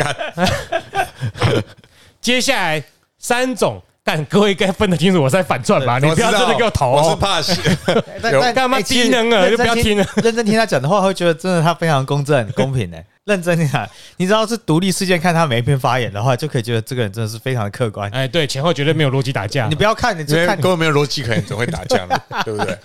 [2.20, 2.82] 接下来
[3.18, 5.98] 三种，但各位应该分得清楚，我在反串吧？
[5.98, 7.16] 你不要真的给我投我是哦。
[7.16, 7.56] 怕死。
[8.20, 13.02] 但有但干嘛哎其实低能儿就不要听了认真听他讲的话，会觉得真的他非常公正、公平的。
[13.24, 18.10] 认真听他，你只要是独立事件看他每一篇发言的话，就可以觉得这个人真的是非常的客观。
[18.10, 19.76] 哎，对，前后绝对没有逻辑打架你。
[19.76, 22.20] 不要看，你就看因为根本没有逻辑可言，怎么会打架呢？
[22.44, 22.76] 对不对？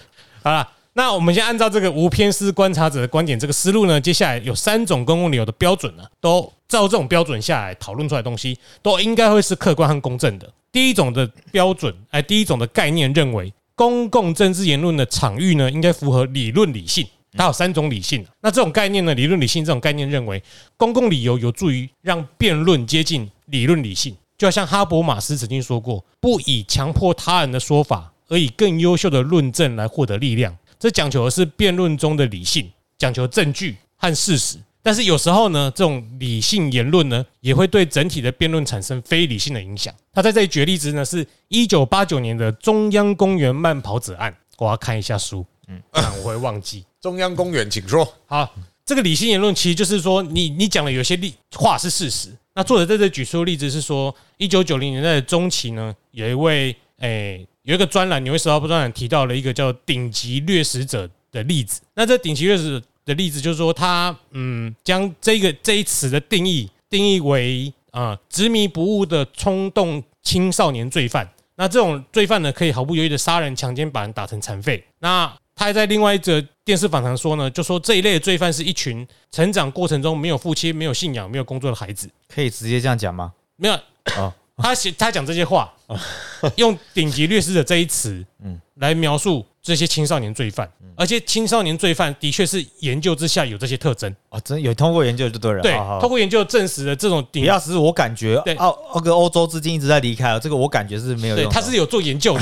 [0.44, 0.68] 好了，
[0.98, 10.52] 那我们先按照这个无偏私观察者的观点这个思路呢，接下来有三种公共理由的标准呢，都照这种标准下来讨论出来东西，都应该会是客观和公正的。
[10.72, 17.06] 第一种的标准，哎，第一种的概念认为，公共政治言论的场域呢，应该符合理论理性。
[17.34, 20.42] 它有三种理性，那这种概念呢，理论理性这种概念认为，
[20.78, 24.18] 公共理由有助于让辩论接近理论理性。
[24.36, 30.58] 就像哈伯马斯曾经说过，不以强迫他人的说法，而以更优秀的论证来获得力量。
[30.80, 34.58] 这讲求的是辩论中的理性，讲求证据和事实。
[34.84, 39.94] 但是有时候呢，这种理性言论呢，也会对整体的辩论产生非理性的影响。
[40.14, 44.34] 他在这里举例子呢，是一九八九年的中央公园慢跑者案。
[44.58, 46.86] 我要看一下书，嗯，我会忘记。
[47.02, 48.08] 中央公园，请说。
[48.26, 52.30] 好，这个理性言论其实就是说，你你讲的有些例话是事实。
[52.56, 61.82] 那作者在这举出的例子是说，一九九零年代的中期呢，有一位诶、有一个专栏《纽约时报》专栏提到了一个叫“顶级掠食者”的例子。
[61.96, 71.30] 那这顶级掠食者的例子就是说，他嗯将这个这一词的定义定义为啊执迷不悟的冲动青少年罪犯。
[71.58, 74.82] 那这种罪犯呢，可以毫不犹豫的杀人、强奸，把人打成残废。
[75.00, 82.10] 那他还在另外一则电视访谈说呢，就说这一类的罪犯是一群成长过程中没有父亲、没有信仰、没有工作的孩子。
[82.34, 83.34] 可以直接这样讲吗？
[83.58, 83.74] 没有，
[84.16, 85.72] 哦 他写他讲这些话，
[86.58, 94.14] 用顶级律师的这一词，嗯，来描述这些青少年罪犯，而且青少年罪犯的确是研究之下有这些特征。
[94.30, 95.62] 哦，真有通过研究就对了。
[95.62, 101.52] 对通过研究证实了这种顶不，要只是我感觉对，澳那个欧洲资金一直在离开，这个我感觉是没有对，用。
[101.52, 102.42] 他是有做研究的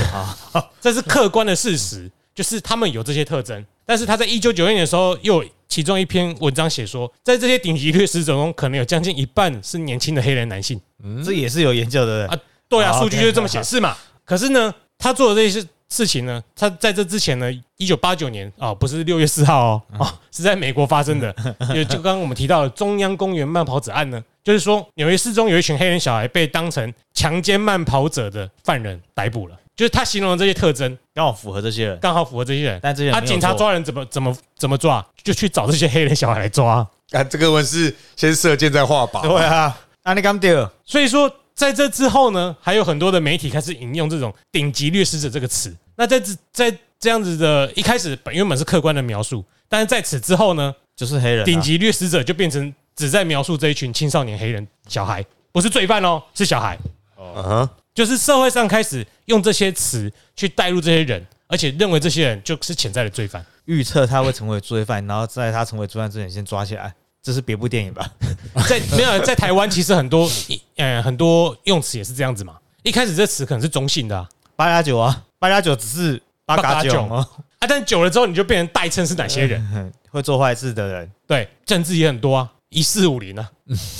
[0.54, 3.66] 啊，这是客观的事实，就是他们有这些特征。
[3.86, 10.80] 但是他在一九九一年的时候，又有其中一篇文章写说，在这些顶级掠食者中，可能有将近一半是年轻的黑人男性。
[11.04, 12.26] 嗯这也是有研究的。
[12.30, 12.38] 啊
[12.70, 13.94] 对啊，数据就是这么显示嘛。
[14.24, 21.36] 可是呢，他做的这些事情呢，他在这之前呢，一九八九年啊、不是六月四号哦，哦，是在美国发生的。
[21.74, 29.58] 也就刚刚我们提到的中央公园慢跑者案呢，就是说纽约市中有一群黑人小孩被当成强奸慢跑者的犯人逮捕了。
[29.76, 32.80] 就是他形容的这些特征，刚好符合这些人，刚好符合这些人。
[32.82, 36.88] 但这些人没有做警察抓人怎么怎么怎么抓，就去找这些黑人小孩来抓。
[37.12, 39.22] 啊，这个问是先射箭再画靶。
[39.22, 45.76] 对啊，那你刚丢所以说，在这之后呢，还有很多的媒体开始引用这种“顶级掠食者”这个词。
[45.96, 56.78] 那在这在这样子的一开始本原本是客观的描述，但是在此之后呢，就是黑人啊，顶级掠食者就变成只在描述这一群青少年黑人小孩，不是罪犯哦，是小孩。
[57.18, 63.44] 嗯哼，就是社会上开始用这些词去带入这些人，而且认为这些人就是潜在的罪犯。
[63.66, 66.94] 预测他会成为罪犯，然后在他成为罪犯之前先抓起来。
[67.24, 68.08] 这是别部电影吧？
[68.70, 70.30] 在没有在台湾，其实很多
[70.78, 72.56] 呃很多用词也是这样子嘛。
[72.84, 77.28] 一开始这词可能是中性的啊，八加九啊，八加九只是八加九啊，
[77.58, 83.50] 啊，但久了之后你就变成代称是哪些人 会做坏事的人，对，政治也很多啊，一四五零啊，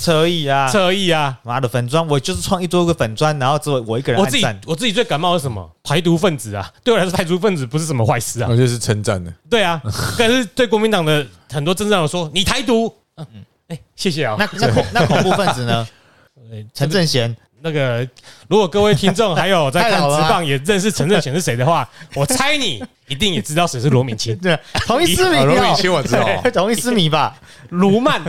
[0.02, 5.70] 车艺啊，车艺啊，妈的粉砖，我就是创一多个粉砖，然后只有我一个人我自己我自己最感冒是什么？
[5.82, 9.80] 台独分子啊，对我来说台独分子不是什么坏事啊，我就是称赞的，对啊，
[10.18, 12.92] 但是对国民党的很多政治人说你台独。
[13.16, 13.26] 嗯。
[13.32, 14.36] 嗯，哎，谢谢啊。
[14.38, 15.88] 那那恐那恐怖分子呢？
[16.74, 17.34] 陈正贤，
[17.66, 18.08] 那个
[18.48, 24.36] 如果各位听众还有在看直棒也认识陈正贤是谁的话， 我猜你一定也知道谁是罗敏清。
[24.38, 26.24] 对，同一思迷，罗敏清我知道，
[26.54, 27.36] 同一思迷吧？
[27.70, 28.22] 卢曼，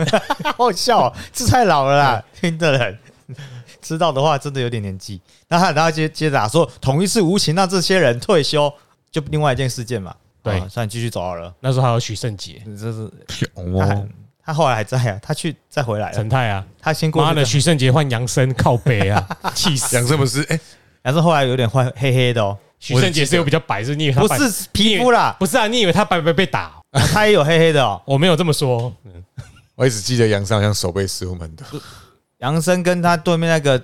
[0.56, 2.98] 好笑，这太老了啦，听的人
[3.80, 5.20] 知道的话真的有点年纪。
[5.46, 8.72] 那他然后接接着说，同一是无情，让这些人退休，
[9.12, 10.12] 就另外一件事件嘛。
[10.42, 11.54] 对，算你继续走好了。
[11.60, 13.08] 那时候还有许胜杰，这是
[13.54, 14.04] 哦。
[14.48, 16.14] 他后来还在啊，他去再回来了。
[16.14, 17.22] 陈泰啊，他先过。
[17.22, 19.94] 妈的，许胜杰换杨森靠背啊， 气死！
[19.94, 20.58] 杨森不是哎，
[21.02, 22.56] 杨森后来有点换黑黑的哦。
[22.78, 25.36] 许胜杰是有比较白，是你以为他不是皮肤啦？
[25.38, 26.80] 不是啊，你以为他白白被打？
[27.12, 28.00] 他也有黑黑的哦。
[28.08, 28.90] 我没有这么说，
[29.74, 31.62] 我一直记得杨森好像手背石虎门的。
[32.38, 33.78] 杨森跟他对面那个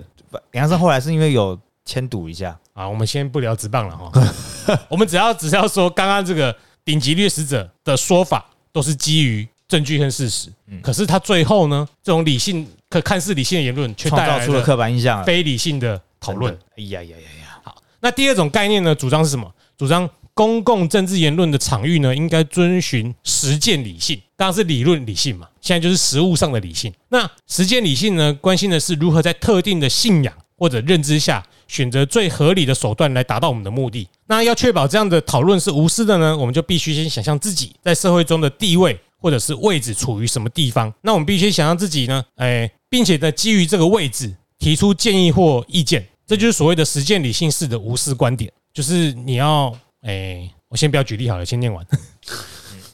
[0.52, 2.88] 杨森后来是因为有签赌一下啊。
[2.88, 9.46] 我们先不聊直棒了哈， 我们只要只是要说刚刚这个顶级掠食者的说法都是基于。
[9.66, 10.48] 证据跟事实，
[10.82, 11.88] 可是他最后呢？
[12.02, 16.52] 这种理性可看似理性的言论，却创造出了刻板印象，非理性的讨论。
[16.76, 17.60] 哎呀呀呀呀！
[17.62, 18.94] 好，那第二种概念呢？
[18.94, 19.50] 主张是什么？
[19.78, 25.48] 主张公共政治言论的场域呢，应该遵循实践理性，当然是理论理性嘛。
[25.60, 26.92] 现在就是实物上的理性。
[27.08, 34.06] 那实践理性呢，关心的是如何在特定的信仰或者认知下，选择最合理的手段来达到我们的目的。
[34.26, 36.36] 那要确保这样的讨论是无私的呢？
[36.36, 38.98] 我们就必须先想象自己在社会中的地位。
[39.24, 40.92] 或者是位置处于什么地方？
[41.00, 42.22] 那我们必须想象自己呢？
[42.36, 48.52] 哎，并且呢，基于这个位置提出建议或意见，这就是所谓的实践理性式的无私观点。
[48.74, 51.82] 就是你要哎，我先不要举例好了，先念完。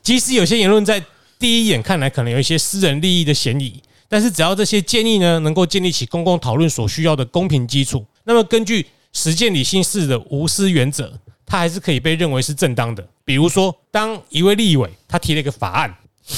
[0.04, 1.04] 即使有些言论在
[1.36, 11.12] 第一眼看来可能有一些私人利益的嫌疑，但是只要这些建议呢能够建立起公共讨论所需要的公平基础，那么根据实践理性式的无私原则，
[11.44, 13.04] 它还是可以被认为是正当的。
[13.24, 15.92] 比如说，当一位立委他提了一个法案。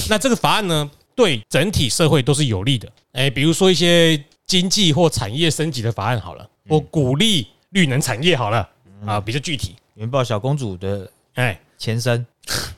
[0.08, 2.90] 那这个法案呢，对整体社会都是有利的。
[3.12, 8.68] 哎，比如说一些经济或产业升级的法案好了，我鼓励绿能产业好了
[9.06, 9.76] 啊，比较具体。
[9.94, 12.26] 云豹小公主的哎前身，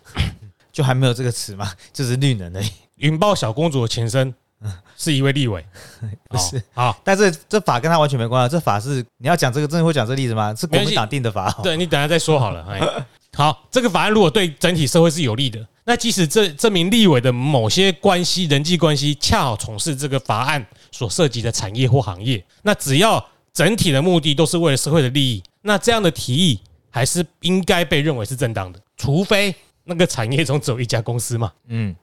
[0.73, 2.63] 就还没有这个词嘛， 就是绿能的。
[2.97, 4.35] 云豹小公主的前身
[4.97, 5.65] 是一位立委，
[6.29, 8.53] 不是好，但是这法跟他完全没关系。
[8.53, 10.55] 这法是你要讲这个，真的会讲这个例子吗？
[10.55, 11.51] 是国民党定的法。
[11.63, 12.67] 对你等下再说好了。
[12.69, 15.65] 哎，好，这个法案如果对整体社会是有利的。
[15.87, 31.95] 那即使这这名立委的某些关系、人际关系恰好从事这个法案所涉及的产业或行业，那只要整体的目的都是为了社会的利益，那这样的提议还是应该被认为是正当的，除非那个产业中只有一家公司嘛，嗯，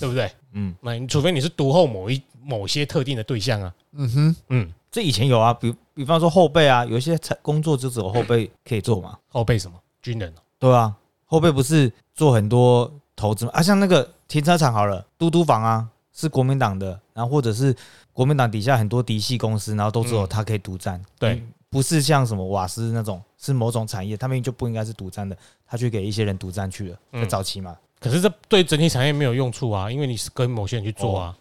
[0.00, 0.28] 对不对？
[0.52, 10.34] 嗯，那除非你是独后某一某些特定的对象啊，嗯哼，嗯，这以前有啊，比比方说后辈啊，有一些工作就只有后辈可以做嘛，后辈什么军人？
[10.58, 10.92] 对啊，
[11.26, 12.92] 后辈不是做很多。
[13.16, 17.74] 投资啊，像那个停车场好了，嘟嘟房啊，是国民党的，然后或者是
[18.12, 21.00] 国民党底下很多嫡系公司，然后都只有他可以独占。
[21.18, 27.76] 对，不是像什么瓦斯那种，是某种产业，他们就不应该是独占的，他去给一些人独占去了，在早期嘛。
[27.98, 31.36] 可是这对整体产业没有用处啊，因为你是跟某些人去做啊，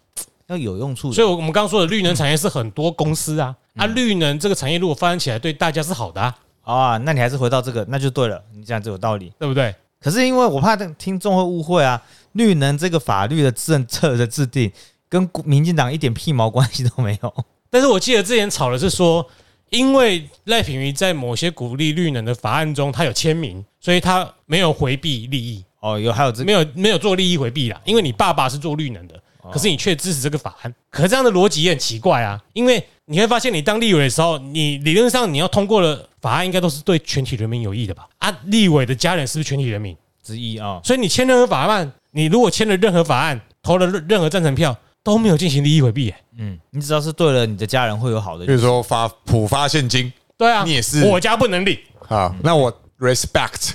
[0.48, 1.14] 要有用处。
[1.14, 6.38] 所以，我们刚刚说的绿能产业是很多公司啊，啊，绿能这个产业如果发展起来，对大家是好的啊。
[6.64, 9.74] 啊，那你还是回到这个，那就对了，你讲这有道理，对不对？
[10.02, 12.02] 可是因为我怕听众会误会啊。
[12.34, 14.72] 绿能这个法律的政策的制定，
[15.10, 17.46] 跟民进党一点屁毛关系都没有。
[17.72, 19.26] 但是我记得之前吵的是说，
[19.72, 25.66] 因为赖品妤在某些鼓励绿能的法案中，他有签名，所以他没有回避利益。
[25.80, 27.82] 哦，有还有这没有没有做利益回避啦？
[27.84, 29.20] 因为你爸爸是做绿能的，
[29.52, 32.40] 可是你却支持这个法案，可是这样的逻辑也很奇怪啊。
[32.54, 38.08] 因为你会发现，你当立委的时候，你理论上你要通过的法案，应该都是对全体人民有益的吧？
[38.20, 40.80] 啊，立委的家人是不是全体人民之一啊？
[40.84, 41.92] 所以你签任何法案。
[42.12, 46.14] 你如果签了任何法案，投了任何赞成票，都没有进行利益回避。
[46.38, 48.46] 嗯，你只要是对了，你的家人会有好的。
[48.46, 51.04] 比如说发普发现金，对啊，你也是。
[51.06, 53.74] 我家不能领好，那我 respect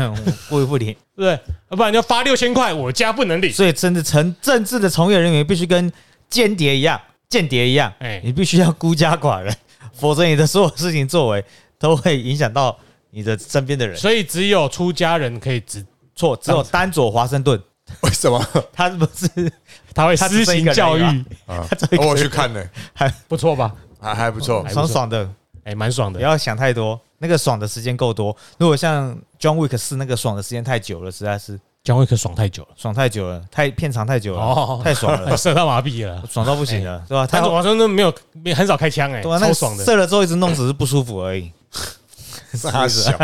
[0.48, 1.38] 不不领，对不对？
[1.70, 3.50] 要不然你要发六千块，我家不能领。
[3.52, 5.90] 所以，真的成政治的从业人员必须跟
[6.28, 9.56] 间谍一样，间谍一样，哎，你必须要孤家寡人，
[9.94, 11.42] 否则你的所有事情作为
[11.78, 12.76] 都会影响到
[13.10, 13.96] 你的身边的人。
[13.96, 15.84] 所以，只有出家人可以执。
[16.16, 17.58] 错，只有丹佐华盛顿，
[18.02, 19.26] 为什么 他不是
[19.94, 21.02] 他会施他只剩一个人行教育，
[21.46, 21.66] 啊
[21.98, 22.62] 我去看呢，
[22.92, 23.74] 还，不错吧？
[23.98, 24.68] 还还不错还。
[24.68, 25.30] 不错爽爽的，
[25.64, 26.18] 哎，蛮爽的。
[26.18, 28.36] 不要想太多，那个爽的时间够多。
[28.58, 36.22] 如果像 John Wick 四那个爽的时间太久了，实在是姜维可爽太久了，爽太久了，太片长太久了，哦太爽了， 射到麻痹了。
[36.30, 37.26] 爽到不行了，对吧？
[37.26, 39.84] 太但是华盛顿没有没很少开枪，哎，对啊，那个超爽的。
[39.84, 41.50] 射了之后一直弄只是不舒服而已。
[42.52, 43.16] 傻小，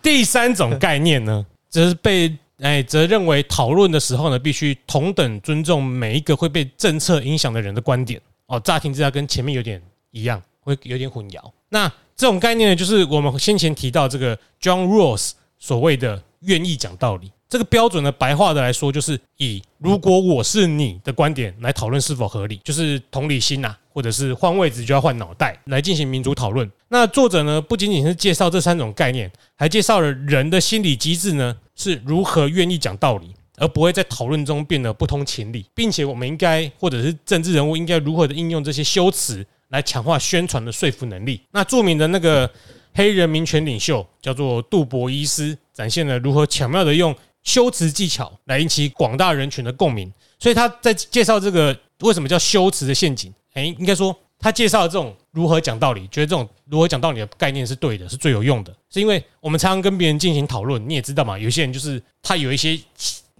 [0.00, 8.20] 第三种概念呢，则是被哎则认为讨论的时候呢，必须同等尊重每一个会被政策影响的人的观点。
[8.46, 11.40] 哦，乍听之下跟前面有点一样，会有点混淆。
[11.70, 17.32] 那这种概念呢，就是我们先前提到这个 John Rawls 所谓的愿意讲道理。
[17.48, 26.68] 这个标准的白话的来说，就是以如果我是你的观点来讨论是否合理，就是同理心呐、或者是换位置就要换脑袋来进行民主讨论。
[26.88, 41.40] 那作者呢，不仅仅是介绍这三种概念，还介绍了人的心理机制呢是如何愿意讲道理，而不会在讨论中变得不通情理，并且我们应该或者是政治人物应该如何的应用这些修辞来强化宣传的说服能力。
[41.52, 42.50] 那著名的那个
[42.94, 47.14] 黑人民权领袖叫做杜博伊斯，展现了如何巧妙的用
[47.46, 50.12] 修辞技巧来引起广大人群的共鸣。
[50.38, 62.78] 所以他在介绍这个为什么叫修辞的陷阱，哎，应该说他介绍的这种如何讲道理，觉得这种如何讲道理的概念是对的，是最有用的，是因为我们常常跟别人进行讨论，你也知道嘛，有些人就是他有一些，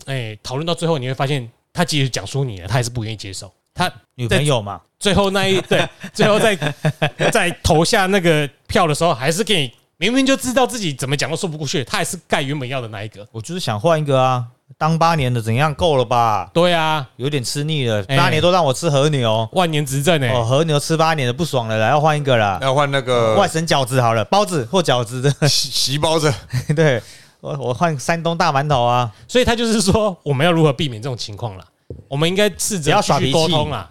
[0.07, 6.57] 哎，讨论到最后你会发现，他即使讲出你了，他还是不愿意接受，他女朋友嘛，最后那一对，最后在
[7.31, 13.27] 在投下那个票的时候，还是给你明明就知道自己怎么讲都说不过去，他还是盖原本要的那一个。
[13.33, 14.45] 我就是想换一个啊，
[14.77, 16.51] 当八年的怎样够了吧？
[16.53, 22.59] 对啊，有点吃腻了，哎八年都让我吃和牛，万年执政哎、哦，和牛吃八年的不爽了啦，要换一个啦。
[22.61, 26.31] 要换那个外省饺子好了，包子或饺子的， 席席包子，
[26.77, 27.03] 对
[27.41, 29.11] 我我换山东大馒头啊。
[29.27, 31.65] 所以他就是说，我们要如何避免这种情况啦？
[32.09, 33.89] 我们应该试着要耍脾气沟通啦。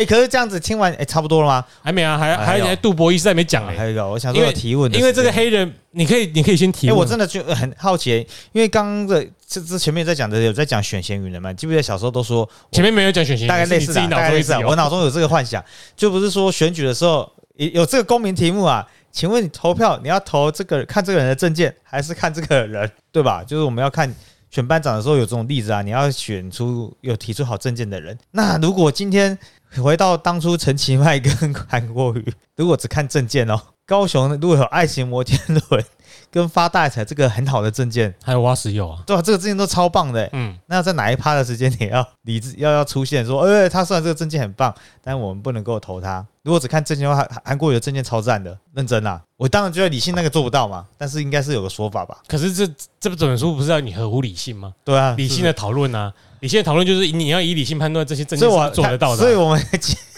[0.00, 1.62] 哎，可是这样子听完，哎，差不多了吗？
[1.82, 3.74] 还没啊，还还有杜博伊斯还没讲嘞。
[3.74, 6.90] 啊还有一个，我想说因为有提问的因为这个黑人，你可以你可以先提。
[6.90, 15.62] 我真的就很好奇，因为刚刚的这这前面在讲的有在讲选贤与能嘛，记不记得小时候都说前面没有讲选贤，大概类似的，大概类似的，中一直有我脑中有这个幻想，
[15.94, 18.86] 就不是说选举的时候有有这个公民题目啊？
[19.12, 23.44] 请问你投票你要投这个看这个人的证件，还是看这个人，对吧？
[23.44, 24.08] 就是我们要看
[24.50, 28.18] 选班长的时候有这种例子啊，你要选出有提出好证件的人。
[28.32, 29.38] 那如果今天
[29.82, 35.84] 回到当初陈其迈跟韩国瑜，如果只看证件哦，高雄如果有爱情摩天轮
[36.30, 39.02] 跟发大财这个很好的证件，还有挖石油啊。
[39.06, 40.30] 对吧、这个证件都超棒的欸。
[40.32, 46.24] 嗯，那在哪一趴的时间点要理智要要出现说，呃，他虽然这个证件很棒，但我们不能够投他。
[46.42, 49.20] 如果只看证件的话，韩韩国有的证件超赞的，认真啦。
[49.36, 52.16] 我当然觉得理性那个做不到嘛，但是应该是有个说法吧？
[52.26, 52.66] 可是这
[52.98, 54.72] 这本书不是要你合乎理性吗？
[54.84, 59.16] 对啊，理性的讨论啊，理性的讨论就是你要以理性判断这些证件是做得到的啊。
[59.16, 59.62] 所以我们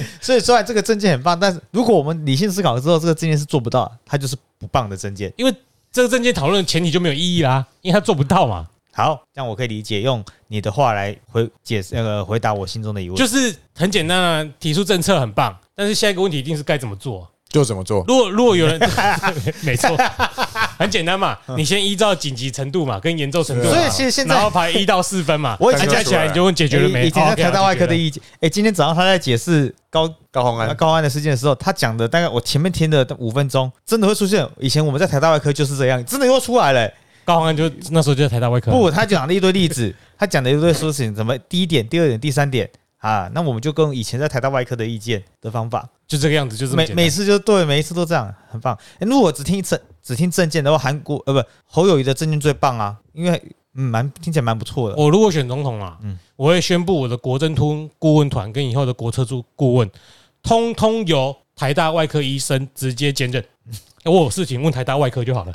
[0.20, 5.32] 所以虽然这个证件很棒，但是如果我们理性思考之后，这个证件是做不到，它就是不棒的证件。
[5.36, 5.54] 因为
[5.92, 8.66] 这个证件讨论的前提就没有意义啦，因为它做不到嘛。
[8.92, 13.16] 好，这样我可以理解，用你的话来回解释那个回答我心中的疑问。
[13.16, 17.28] 就是很简单啊，提出政策很棒，但是下一个问题一定是该怎么做。
[17.48, 18.04] 就怎么做？
[18.06, 18.78] 如果如果有人，
[19.64, 19.96] 没错，
[20.78, 27.06] 很简单嘛，你先依照紧急程度嘛，跟严重程度嘛，所以其实现在然后排一到四分嘛， 我以前啊加起来你就问解决了没？
[27.08, 34.48] 以前在台大外科的意意见，哎，今天早上他在解释高高洪安高安的事件的时候，他讲的大概我前面听的五分钟，真的会出现。
[34.58, 36.88] 以前我们在台大外科就是这样，真的又出来了、
[37.24, 43.28] 高宏安就那时候就在台大外科，不，他讲了一堆例子，他讲了一堆事情，怎么第一点、第二点、第三点啊？
[43.34, 48.76] 那我们就跟以前在台大外科的意见的方法，就这个样子，就是每每次就对，每一次都这样，很棒。
[49.00, 53.42] 诶如果只听证只听证件的话，韩国呃不侯友谊的证件最棒啊，因为
[53.74, 54.96] 嗯蛮听起来蛮不错的。
[54.96, 59.90] 我如果选总统啊，嗯我会宣布我的国政通顾问团跟以后的国策助顾问，
[60.42, 63.44] 通通由台大外科医生直接兼任。
[64.04, 65.52] 欸我有事情问台大外科就好了。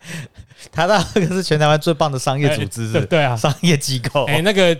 [0.72, 4.74] 台大外科是全台湾最棒的商业组织， 对啊，商业机构，哎，那个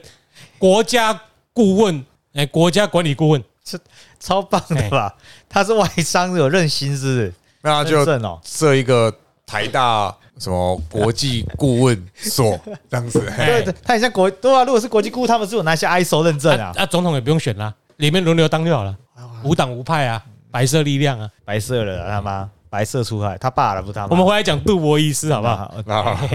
[0.57, 1.21] 国家
[1.53, 3.79] 顾问，哎，国家管理顾问，是
[4.19, 5.15] 超棒的吧？
[5.51, 7.35] 他是外商有任心，是不是？
[7.63, 8.05] 那就。
[8.45, 9.13] 设一个
[9.47, 12.59] 台大什么国际顾问所
[12.91, 13.21] 这样子。
[13.37, 18.97] 对对，他很像国对啊，如果是国际顾，他们是有拿下 ISO 认证啊，啊啊，总统也不用选啦，里面轮流当就好了，
[19.45, 21.31] 无党无派啊，白色力量啊。
[21.45, 24.09] 白色了他妈白色出海，他爸了不是他妈。
[24.11, 25.75] 我们回来讲杜博医师好不好？
[25.87, 25.93] 好？
[25.95, 26.29] 啊，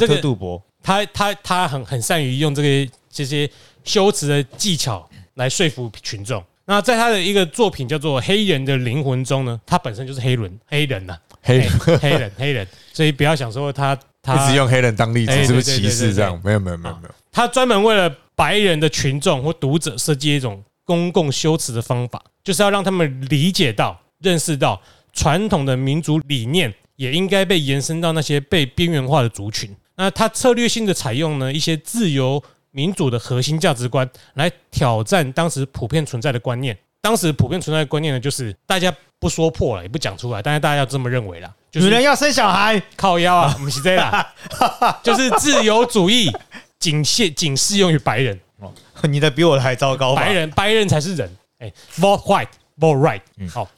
[0.00, 3.48] 这个杜博，他他他很很善于用这个这些
[3.84, 6.42] 修辞的技巧来说服群众。
[6.64, 11.68] 那在他的一个作品叫做《黑人的灵魂》中呢，他本身就是黑人黑人呐、黑人。
[12.00, 15.76] 黑人 黑人，所以不要想说他他一直用黑人当例子，哎是不是？
[15.76, 16.40] 歧视这样？
[16.44, 24.80] 没有没有没有没有，他专门为了白人的群众或读者设计一种公共修辞的方法，就是要让他们理解到、认识到
[25.12, 29.74] 传统的民族理念也应该被延伸到那些被边缘化的族群。
[29.96, 32.42] 那他策略性的采用呢一些自由
[32.72, 36.76] 民主的核心价值观来挑战当时普遍存在的观念。
[37.00, 44.32] 当时普遍存在的观念呢，就是大家不说破了，也不讲出来，但是大家要这么认为啦，就是女人要生小孩，靠腰啊， 不是这啦，
[45.02, 46.30] 就是自由主义
[46.78, 50.14] 仅限仅适用于白人，哦你的比我的还糟糕？
[50.14, 53.20] 白人白人才是人，哎，vote white，vote right，
[53.50, 53.68] 好。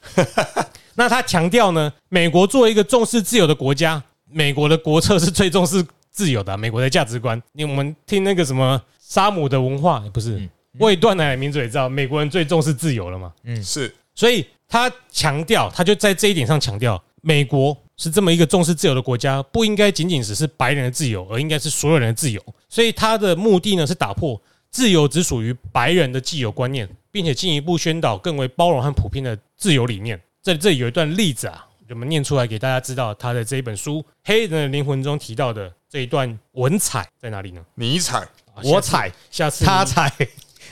[0.96, 5.82] 那他强调呢，美国作为一个重视自由的国家，美国的国策是最重视
[6.14, 7.40] 自由的啊，美国的价值观。
[7.52, 10.48] 因为我们听那个什么沙姆的文化，不是
[10.78, 13.32] 未断奶奶民主也知道，美国人最重视自由了嘛。
[13.42, 22.40] 嗯是所以他强调，他就在这一点上强调，美国是这么一个重视自由的国家，不应该仅仅只是白人的自由，而应该是所有人的自由。
[22.68, 24.40] 所以他的目的呢是打破
[24.70, 30.20] 自由只属于白人的既有观念，并且进一步宣导更为包容和普遍的自由理念。
[30.42, 37.64] 这这里有一段例子啊，我们念出来给大家知道，他的这一本书《黑人的灵魂》中提到的这一段文采在哪里呢？
[37.76, 40.12] 你采啊我踩，下次他踩，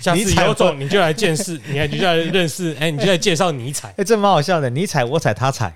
[0.00, 3.94] 下次 有种你就来见识，你看你就来认识，哎，你就来介绍尼采。
[3.96, 4.68] 哎，这蛮好笑的。
[4.68, 5.72] 你踩我踩他踩，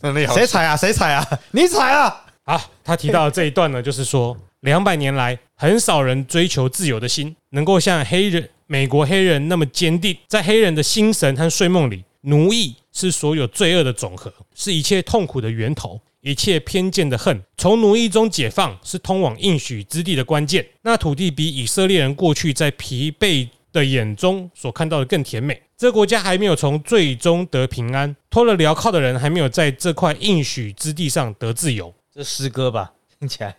[0.00, 0.74] 那你好谁踩啊？
[0.74, 1.28] 谁踩啊？
[1.50, 2.24] 你踩啊！
[2.44, 10.16] 好，他提到的这一段呢，就是说，两百年来，很少人追求自由的心，能够像黑人、美国黑人那么坚定。
[10.26, 17.42] 在黑人的心神和睡梦里，奴役是所有罪恶的总和，是一切痛苦的源头，一切偏见的恨。
[17.58, 20.66] 从奴役中解放，是通往应许之地的关键。
[20.82, 25.60] 那土地比以色列人过去在疲惫的眼中所看到的更甜美。
[25.76, 31.92] 这个国家还没有从最终得平安，脱了镣铐的人还没有在这块应许之地上得自由。
[32.14, 33.56] 这诗歌吧，听起来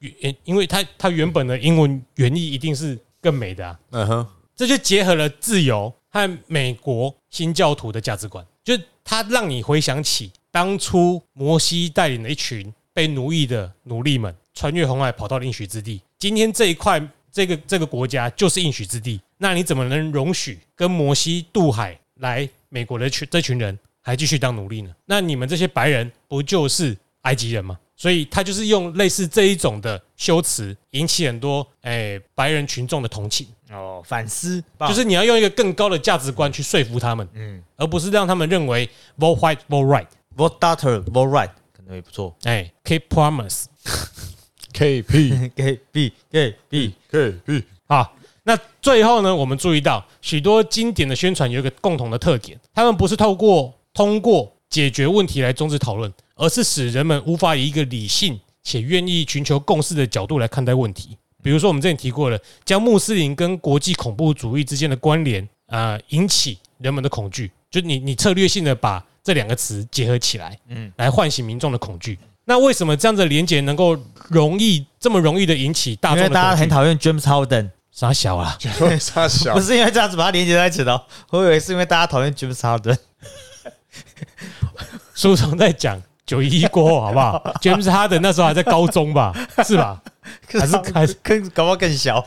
[0.00, 17.00] 原因为它它原本的英文原意一定是更美的啊，嗯哼，这就结合了自由和美国新教徒的价值观，就他让你回想起当初摩西带领的一群被奴役的奴隶们穿越红海跑到应许之地，今天这一块
[17.30, 24.90] 这个这个国家就是应许之地，那你怎么能容许跟摩西渡海来美国的群这群人还继续当奴隶呢？
[25.04, 27.78] 那你们这些白人不就是埃及人吗？
[27.96, 33.46] 所以他就是用类似这一种的修辞，引起很多诶、白人群众的同情。
[33.70, 38.88] 哦，反思就是你要用一个更高的价值观去说服他们，嗯，而不是让他们认为
[39.18, 42.36] vote white vote right，vote daughter vote right 可能也不错。
[42.44, 43.64] 哎，keep promise
[44.72, 48.14] K P K B K B，K P，好。
[48.44, 61.16] 那最后呢，我们注意到许多经典的宣传有一个共同的特点，他们不是透过通过解决问题来终止讨论，而是使人们无法以一个理性且愿意寻求共识的角度来看待问题。
[61.42, 72.18] 比如说，我们之前提过了，将穆斯林跟国际恐怖主义之间的关联，啊，引起人们的恐惧，就你你策略性的把这两个词结合起来，嗯，来唤醒民众的恐惧。
[72.44, 73.96] 那为什么这样的连结能够
[74.28, 76.44] 容易这么容易的引起大因为众的恐惧？
[76.44, 78.58] 大家很讨厌 James Harden，傻小啊！
[78.98, 82.96] 傻小不，是因为这样子把它连接在一起的哦，我以为是因为大家讨厌 James Harden。
[85.14, 87.40] 书中在讲九一一过后，好不好？
[87.62, 89.32] James Harden 那时候还在高中吧，
[89.64, 90.00] 是吧？
[90.48, 92.24] 还是还是更搞不好更小，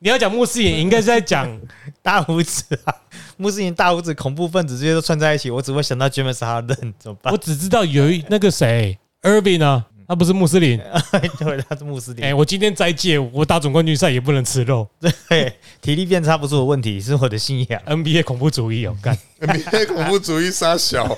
[0.00, 1.48] 你要讲穆斯林，应该是在讲
[2.02, 2.94] 大胡子啊，
[3.38, 7.38] 穆斯林大胡子恐怖分子这些都串在一起，我只会想到 James Harden 怎么办我？
[7.38, 10.78] 只知道有一那个谁 Irving 呢，他不是穆斯林。
[11.38, 12.34] 对，他是穆斯林哎、欸。
[12.34, 14.88] 我今天斋戒，我打总冠军赛也不能吃肉。
[15.28, 17.80] 对，体力变差不是我问题，是我的信仰。
[17.86, 21.16] NBA 恐怖主义哦，干 NBA 恐怖主义杀小，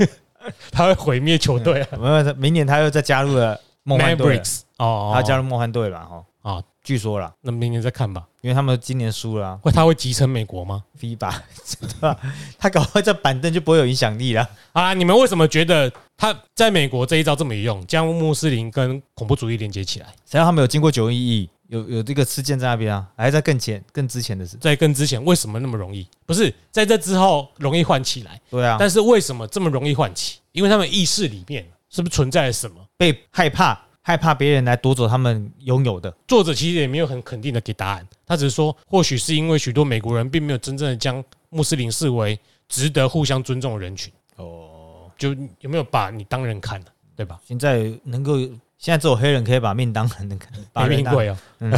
[0.70, 1.89] 他会毁灭球队啊。
[1.99, 4.41] 没有，明年他又再加入了梦幻队
[4.78, 6.24] 哦，他加入梦幻队了哈。
[6.43, 8.24] 啊，据说啦，那明年再看吧。
[8.43, 11.34] 因为他们今年输了啊会他会集成美国吗？，FIBA，
[11.80, 12.16] 对吧？
[12.57, 14.49] 他搞坏这板凳就不会有影响力了。
[14.72, 20.07] 啊，你们为什么觉得他在美国这一招这么有用，将穆斯林跟恐怖主义连接起来？
[20.24, 23.05] 谁让他们有经过九一一，有有这个事件在那边啊？
[23.16, 24.57] 还在更前、更之前的事。
[24.59, 26.07] 在更之前为什么那么容易？
[26.24, 30.39] 不是在这之后容易唤起来，对啊，但是为什么这么容易唤起？
[30.53, 32.76] 因为他们意识里面是不是存在了什么？
[32.97, 36.17] 被害怕，害怕别人来夺走他们拥有的。
[36.29, 42.39] 作者其实也没有很肯定的给答案，他只是说，或许是因为许多美国人并没有真正的将穆斯林视为
[42.69, 46.87] 值得互相尊重的人群，哦，就有没有把你当人看呢？
[47.17, 47.41] 对吧？
[47.45, 48.35] 现在能够
[48.79, 51.72] 现在只有黑人可以把命当成那个把命贵哦，嗯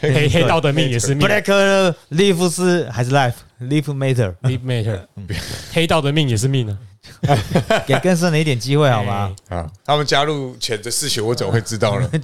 [0.00, 1.42] 黑 黑道的命也是命 Black
[2.10, 5.00] live 是还是 life？Live matter，，live matter，
[5.72, 6.78] 黑道的命也是命啊，
[7.86, 9.34] 给更深的一点机会好吗？
[9.48, 12.10] 啊，他们加入前的事情，我怎么会知道呢？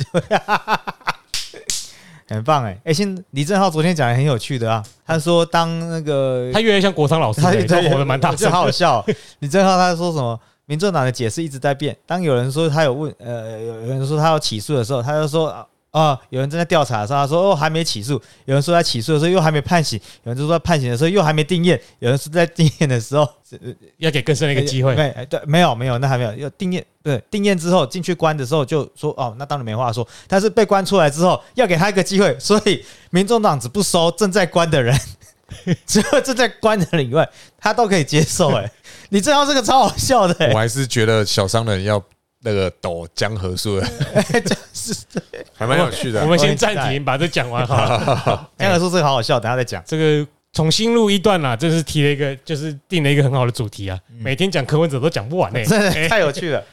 [2.29, 8.71] 很棒哎哎，现李正浩昨天讲的很有趣的啊，他说当那个他越来越像国昌老师，他欸都活得蛮大声好好。
[8.71, 9.05] 笑哦。
[9.41, 10.39] 李正浩他说什么？
[10.71, 11.97] 民众党的解释一直在变。
[12.07, 15.67] 当有人说他有问，呃，有有人说他要起诉的时候，他就说啊。
[15.91, 18.15] 啊有人正在调查的时候，他说哦还没起诉；
[18.45, 23.29] 有人说在起诉的时候又还没判刑；有人就说判刑的时候又还没定验；有人说在定验的时候
[23.99, 24.95] 要给更深的一个机会。
[24.95, 34.97] 对没有没有那还没有要定验对定验之后进去关的时候就说哦那当然没话说，但是被关出来之后要给他一个机会，所以民众党只不收正在关的人，
[35.87, 37.29] 只有正在关的人以外，
[37.59, 38.51] 他都可以接受。
[38.51, 38.71] 哎，
[39.09, 42.03] 你这样这个超好笑的、我欸，还是觉得小商人要
[42.43, 43.87] 那个抖江河树的，
[44.73, 44.95] 是
[45.55, 46.27] 还蛮有趣的我。
[46.27, 48.51] 们先暂停，把这讲完好了。
[48.59, 49.83] 江河树这个好好笑，等下再讲。
[49.87, 53.99] 这个重新录一段啦，真是提了一个，就是定了一个很好的主题啊。
[54.19, 55.65] 每天讲柯文哲都讲不完呢。
[55.65, 56.65] 真的哎太有趣了。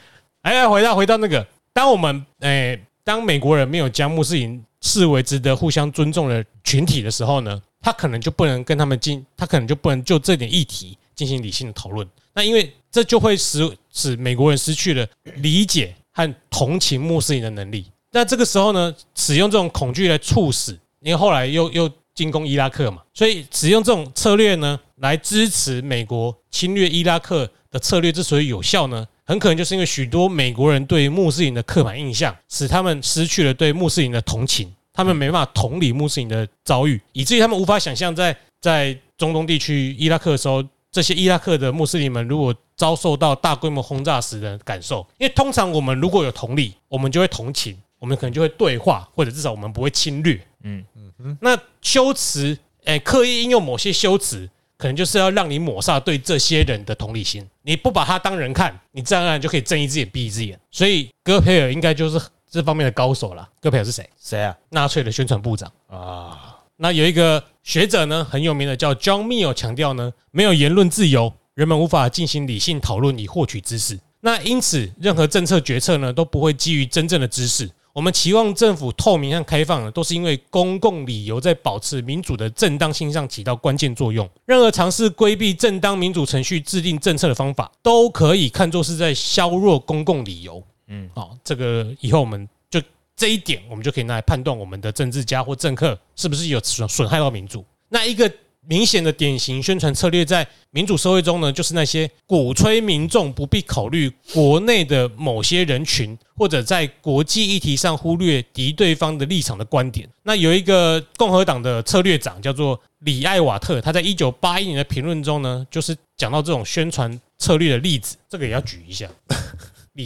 [0.42, 12.08] 哎，回到回到那个，当我们哎，当美国人没有将穆斯林视为值得互相尊重的群体的时候呢，他可能就不能跟他们进，他可能就不能就这点议题进行理性的讨论。
[12.34, 15.06] 那因为这就会使使美国人失去了
[15.36, 17.86] 理解和同情穆斯林的能力。
[18.12, 45.06] 那这个时候呢，使用这种恐惧来促使，因为后来又又进攻伊拉克嘛，所以使用这种策略呢，来支持美国侵略伊拉克的策略之所以有效呢，很可能就是因为许多美国人对穆斯林的刻板印象，使他们失去了对穆斯林的同情，他们没办法同理穆斯林的遭遇，以至于他们无法想象在在中东地区伊拉克的时候，这些伊拉克的穆斯林们如果遭受到大规模轰炸时的感受。
[45.18, 50.34] 因为通常我们如果有同理，我们就会同情，我们可能就会对话，或者至少我们不会侵略。
[50.64, 54.50] 嗯嗯嗯，那修辞，哎，刻意应用某些修辞。
[54.76, 60.56] 可能就是要让你抹杀对这些人的同理心，你不把他当人看，你自然而然就可以睁一只眼闭一只眼。
[60.70, 62.20] 所以戈培尔应该就是
[62.50, 63.48] 这方面的高手了。
[63.60, 64.08] 戈培尔是谁？
[64.20, 64.56] 谁啊？
[64.70, 65.70] 纳粹的宣传部长。
[65.88, 73.98] 啊，那有一个学者呢，很有名的叫 John Mill，强调呢，没有言论自由，人们无法进行理性讨论以获取知识。
[74.20, 77.70] 那因此，任何政策决策呢，都不会基于真正的知识。
[77.92, 84.28] 我们期望政府透明和开放呢，都是因为公共理由在保持民主的正当性上起到关键作用。
[84.46, 90.62] 任何尝试规避正当民主程序制定政策的方法，都可以看作是在削弱公共理由。
[90.88, 92.80] 嗯，好，这个以后我们就
[93.16, 97.64] 这一点，我们就可以拿来判断我们的政治家或政客是不是有损损害到民主。
[97.88, 98.30] 那一个
[98.66, 110.06] 明显的典型宣传策略，在民主社会中呢，就是那些鼓吹民众不必考虑国内的某些人群，或者在国际议题上忽略敌对方的立场的观点。
[110.22, 119.08] 那有一个共和党的策略长叫做里艾瓦特，他在一九八一年的评论中呢，就是讲到这种宣传策略的例子，这个也要举一下。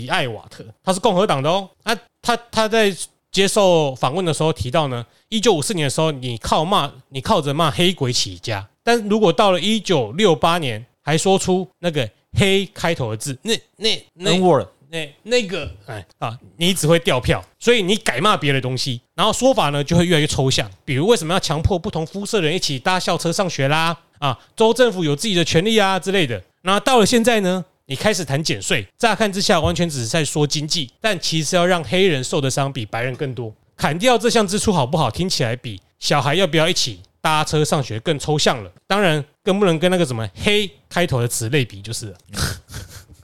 [0.00, 1.68] 里艾瓦特，他是共和党的哦。
[1.84, 2.94] 啊，他他在
[3.30, 20.70] 接受访问的时候提到呢，一九五四年的时候，你靠骂，你靠着骂黑鬼起家，但如果到了一九六八年，还说出那个黑开头的字，那那那 word 那那个哎啊，你只会掉票，所以你改骂别的东西，然后说法呢就会越来越抽象。
[20.84, 23.96] 比如为什么要强迫不同肤色的人一起搭校车上学啦？
[24.18, 26.40] 啊，州政府有自己的权利啊之类的。
[26.64, 33.54] 那到了现在呢，你开始谈减税，乍看之下完全只是在说经济，但其实要让黑人受的伤比白人更多。
[33.76, 35.10] 砍掉这项支出好不好？
[35.10, 38.72] 听起来比小孩要不要一起搭车上学更抽象了。
[38.86, 42.16] 当然，更不能跟那个什么黑开头的词类比，就是了。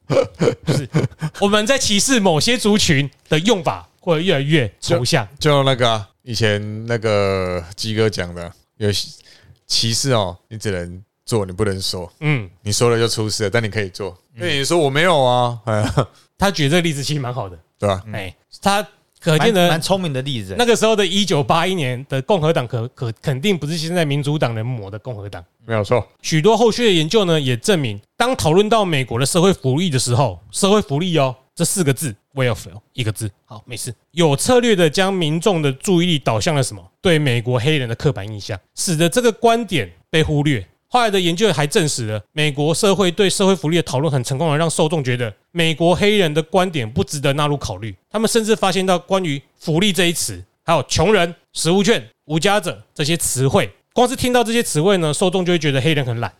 [0.67, 0.87] 就是
[1.41, 5.27] 我们在歧视某些族群的用法会越来越抽象。
[5.39, 8.91] 就那个以前那个鸡哥讲的，有
[9.67, 14.17] 歧视哦，你只能做，你不能说，嗯，你说了就出事了，但你可以做。
[14.35, 15.61] 那你说我没有啊？
[15.67, 15.85] 哎，
[16.39, 18.03] 他举这个例子其实蛮好的，对吧？
[18.15, 18.83] 哎，他
[19.21, 20.55] 可蛮见的蛮聪明的例子。
[20.57, 25.45] 那个时候的一九八一年的共和党可可肯定不是现在民主党人抹的共和党。
[25.67, 36.83] 没有错，许多后续的研究呢，也证明，当讨论到美国的社会福利的时候，社会福利哦这四个字 welfare 一个字，好，没事，有策略的将民众的注意力导向了什么？
[37.03, 40.67] 对美国黑人的刻板印象，使得这个观点被忽略。
[40.91, 47.95] 后来的研究还证实了，美国社会对社会福利的讨论很成功的让受众觉得美国黑人的观点不值得纳入考虑。
[48.11, 56.33] 他们甚至发现到关于福利这一词，还有穷人、食物券、无家者这些词汇，光是听到这些词汇呢，受众就会觉得黑人很懒。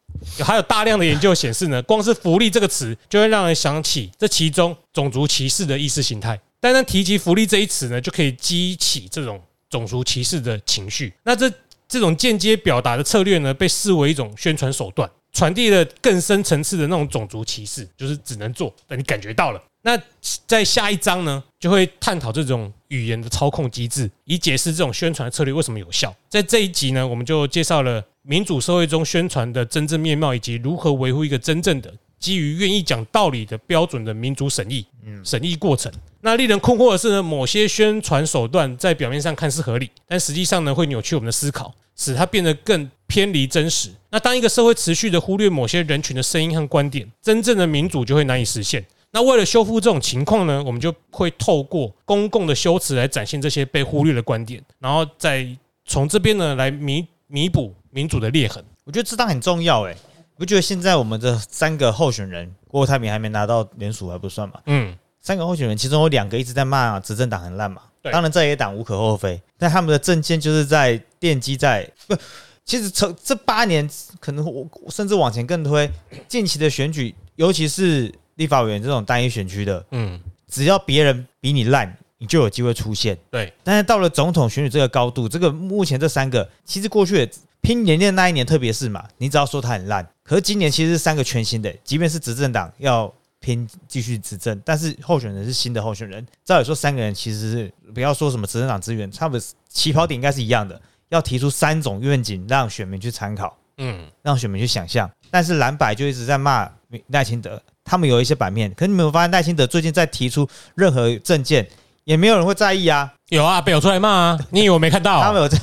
[0.43, 6.41] 还有大量的研究显示呢， 光是福利这个词就会让人想起这其中种族歧视的意识形态。
[6.59, 11.13] 单单提及福利这一词呢，就可以激起这种种族歧视的情绪。
[11.23, 11.53] 那这
[11.89, 19.63] 这种间接表达的策略呢，被视为一种宣传手段，传递了更深层次的那种种族歧视，就是只能做，等你感觉到了。
[19.83, 19.99] 那
[20.47, 26.15] 在下一章呢，就会探讨这种语言的操控机制，以解释这种宣传策略为什么有效。
[26.29, 34.85] 在这一集呢，我们就介绍了民主社会中宣传的真正面貌，以及如何维护一个真正的基于愿意讲道理的标准的民主审议
[35.25, 35.93] 审议过程。
[36.21, 43.91] 那令人困惑的是呢，某些宣传手段在表面上看似合理，但实际上呢，会扭曲我们的思考，使它变得更偏离真实。
[44.11, 48.85] 那当一个社会持续的忽略某些人群的声音和观点，真正的民主就会难以实现。
[49.13, 55.47] 那为了修复这种情况呢，我们就会透过公共的修辞来展现这些被忽略的观点，然后再
[55.87, 58.63] 从这边呢来弥弥补民主的裂痕。
[58.85, 59.97] 我觉得这档很重要哎，
[60.39, 64.61] 不觉得现在我们的三个候选人郭台铭还没拿到联署还不算嘛？
[64.67, 67.83] 嗯，三个候选人其中有两个一直在骂执政党很烂嘛。
[68.03, 72.17] 当然在野党无可厚非，但他们的政见就是在奠基在不，
[72.65, 75.91] 其实从这八年可能我甚至往前更推，
[76.29, 78.15] 近期的选举，尤其是。
[78.39, 80.17] 立法委员这种单一选区的，嗯，
[80.47, 83.19] 只要别人比你烂，你就有机会出现。
[83.33, 87.29] 对，但是到了总统选举这个高度，这个目前这三个，其实过去
[87.61, 96.27] 拼年年那一年，特别是嘛，你只要说他很烂，可是今年其实是三个全新的，即便是执政党要拼继续执政，但是候选人是新的候选人。
[96.45, 105.11] 照理说，三个人其实是不要说什么执政党资源，差不多起跑点应该是一样的，要提出三种愿景让选民去参考，嗯，让选民去想象。
[105.31, 106.69] 但是蓝白就一直在骂
[107.09, 107.61] 赖清德。
[107.85, 111.67] 他们有一些版面，可是你没有发现赖清德最近在提出任何证件，
[112.05, 113.11] 也没有人会在意啊。
[113.29, 114.39] 有啊，被我出来骂啊！
[114.51, 115.21] 你以为我没看到？
[115.25, 115.59] 他们有在，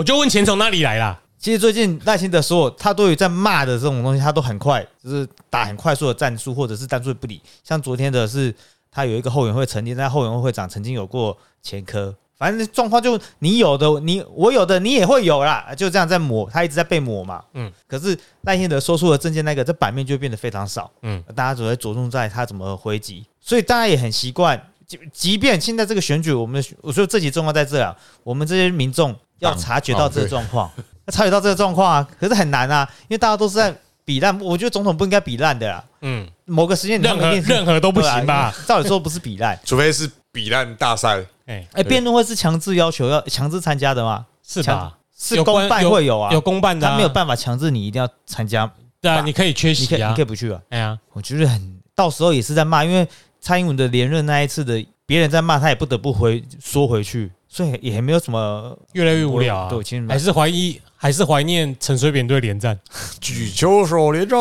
[0.00, 1.20] 我就问钱从哪里来啦？
[1.38, 7.38] 其实最近赖清德说，他对于在骂的这种东西，他都很快，就是打很快速的战术，或者是战术不理。
[7.62, 8.54] 像昨天的是，
[8.90, 12.14] 他有一个后援会成立，在后援会会长曾经有过前科。
[12.38, 17.44] 反正状况就你有的，你我有的，你也会有啦，就这样在抹，他一直在被抹嘛。
[17.52, 20.90] 嗯，可是赖清德说出了证件那个，这版面就变得非常少。
[21.02, 24.58] 嗯，大家只会着重在他怎么回击，所以大家也很习惯。
[24.90, 30.68] 即即便现在这个选举，我们我说这集重要在这啊，我们这些民众要察觉到这个状况，
[31.06, 33.72] 要 察觉到这个状况啊，可是很难啊，因为大家都是在
[34.04, 34.36] 比烂。
[34.40, 35.84] 我觉得总统不应该比烂的啦。
[36.00, 38.52] 嗯，某个时间任何任何都不行吧？
[38.66, 41.24] 照理说不是比烂，除非是比烂大赛。
[41.46, 44.26] 哎哎，辩论会是强制要求要强制参加的吗？
[44.44, 44.96] 是吧？
[45.16, 48.68] 是公办会有啊，有公办的，他没有办法强制你一定要参加。
[49.00, 50.60] 对啊，你可以缺席啊，你可以不去啊。
[50.70, 53.06] 哎呀，我觉得很，到时候也是在骂，因为
[53.40, 59.68] 蔡英文的连任那一次的，别人在骂他，也不得不回说回去，所以也没有什么越来越无聊啊。
[59.70, 62.78] 对，其实还是怀疑，还是怀念陈水扁队连战，
[63.20, 64.38] 举球手连战。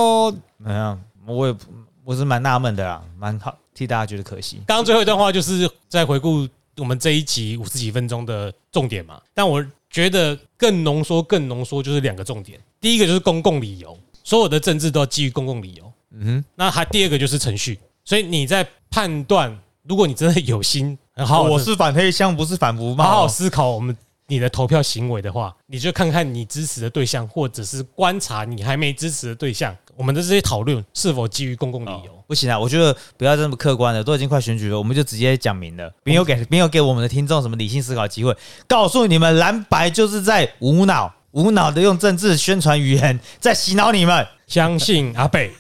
[0.64, 1.02] 怎样？
[1.26, 1.56] 我也
[2.04, 4.62] 我是蛮纳闷的啊，蛮好替大家觉得可惜。
[4.68, 6.48] 刚刚最后一段话就是在回顾。
[6.78, 12.58] 我们这一集五十几分钟的重点嘛，但我觉得更浓缩、更浓缩就是两个重点。
[12.80, 15.92] 第一个就是公共理由，所有的政治都要基于公共理由。
[16.12, 17.78] 嗯哼，那还第二个就是程序。
[18.10, 23.04] 所以你在判断，如果你真的有心，好，我是反黑箱，不是反福吗？
[23.04, 23.96] 好好思考我们。
[24.26, 32.12] 你的投票行为的话，你就看看你支持的对象，或者是观察你还没支持的对象，我们的这些讨论是否基于公共理由？
[32.26, 38.36] 不行啊，我觉得不要这么客观了，都已经快选举了，我们就直接讲明了，没有给没有给我们的听众什么理性思考机会，
[38.68, 44.28] 告诉你们蓝白就是在无脑无脑的用政治宣传语言在洗脑你们。
[44.50, 45.52] 相信阿北，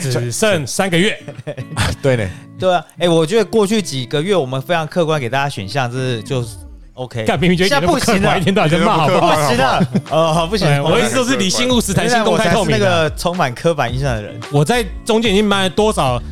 [0.00, 1.18] 只剩三个月，
[2.02, 2.28] 对呢，
[2.58, 6.48] 对啊，哎，我觉得过去几个月我们非常客观给大家选项，这是就是。
[6.94, 9.34] OK，干明明觉得不行了，一天到晚在骂，好不好？
[9.34, 10.80] 不行了，呃，不行。
[10.84, 12.70] 我意思都是理性务实、弹性公开透明。
[12.70, 16.22] 那个充满刻板印象的人，我在中间已经骂了多少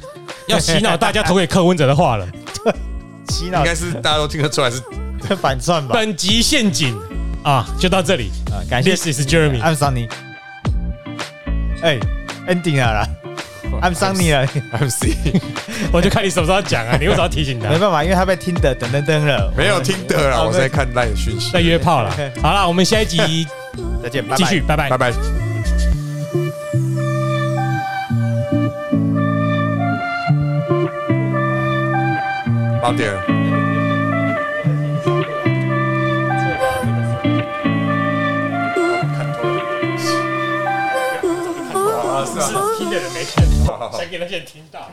[0.46, 2.24] 要洗脑大家投给柯文哲的话了？
[3.28, 4.80] 洗 脑应该是大家都听得出来是
[5.34, 5.94] 反串吧？
[5.94, 6.96] 本集陷阱
[7.42, 8.90] 啊，就到这里啊，感谢。
[8.94, 10.08] This is Jeremy，I'm Sunny。
[11.82, 11.98] 哎
[12.46, 13.21] ，ending 了。
[13.80, 15.16] I'm Sunny 了，I'm C，
[15.92, 16.96] 我就看你什么时候讲啊？
[17.00, 17.68] 你为什么要提醒他？
[17.68, 22.14] 没办法，因为他被听的噔噔噔了，没有听的了，我在看赖的讯息，在约炮了。
[22.42, 23.46] 好了，我们下一集
[24.02, 25.12] 再见，继续，拜拜，拜拜。
[32.80, 33.12] 八点。
[42.78, 44.88] 听的人没看到，想给那些人听到。